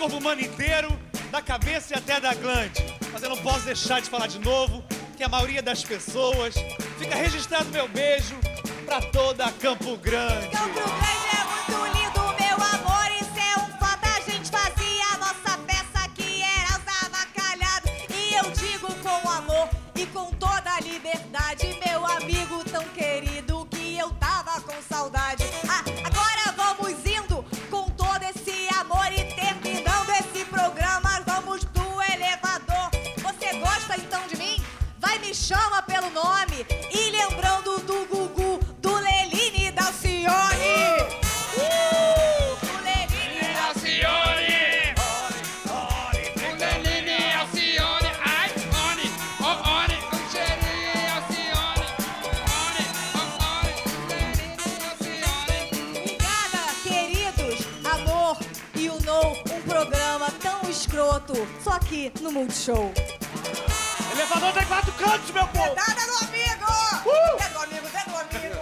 corpo 0.09 0.16
humano 0.16 0.40
inteiro, 0.40 0.88
da 1.31 1.42
cabeça 1.42 1.94
e 1.94 1.99
até 1.99 2.18
da 2.18 2.33
glande. 2.35 2.85
Mas 3.12 3.23
eu 3.23 3.29
não 3.29 3.37
posso 3.38 3.66
deixar 3.66 4.01
de 4.01 4.09
falar 4.09 4.27
de 4.27 4.38
novo 4.38 4.83
que 5.16 5.23
a 5.23 5.29
maioria 5.29 5.62
das 5.62 5.85
pessoas 5.85 6.55
fica 6.99 7.14
registrado 7.14 7.66
meu 7.71 7.87
beijo 7.88 8.37
pra 8.87 9.03
toda 9.03 9.51
Campo 9.53 9.97
Grande. 9.99 10.49
Campo 10.49 10.75
Grande 10.75 11.17
aqui 61.88 62.12
no 62.20 62.31
Multishow. 62.31 62.92
Elevador 64.12 64.53
tem 64.53 64.66
quatro 64.66 64.92
cantos, 64.92 65.31
meu 65.31 65.48
povo! 65.48 65.74
Nada 65.74 66.07
no 66.07 66.18
amigo! 66.29 66.66
Dedo 67.38 67.55
no 67.55 67.61
amigo, 67.61 67.88
dedo 67.88 68.11
no 68.11 68.18
amigo! 68.18 68.61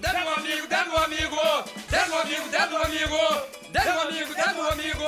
Dedo 0.00 0.18
no 0.24 0.32
amigo, 0.34 0.66
dedo 0.68 0.90
no 0.90 0.98
amigo! 0.98 1.36
Dedo 1.88 2.08
no 2.10 2.18
amigo, 2.20 2.48
dedo 2.50 2.70
no 2.70 2.82
amigo! 2.84 3.16
Dedo 3.70 3.92
no 3.94 4.00
amigo, 4.00 4.34
dedo 4.34 4.54
no 4.54 4.68
amigo! 4.68 5.04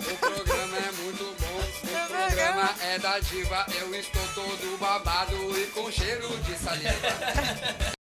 O 0.00 0.16
programa 0.16 0.76
é 0.76 0.92
muito 0.92 1.36
bom, 1.40 1.58
o 1.58 2.06
programa 2.06 2.74
é 2.82 2.98
da 2.98 3.18
diva. 3.20 3.66
Eu 3.80 3.94
estou 3.94 4.26
todo 4.34 4.78
babado 4.78 5.58
e 5.58 5.66
com 5.68 5.90
cheiro 5.90 6.28
de 6.38 6.58
saliva. 6.58 7.90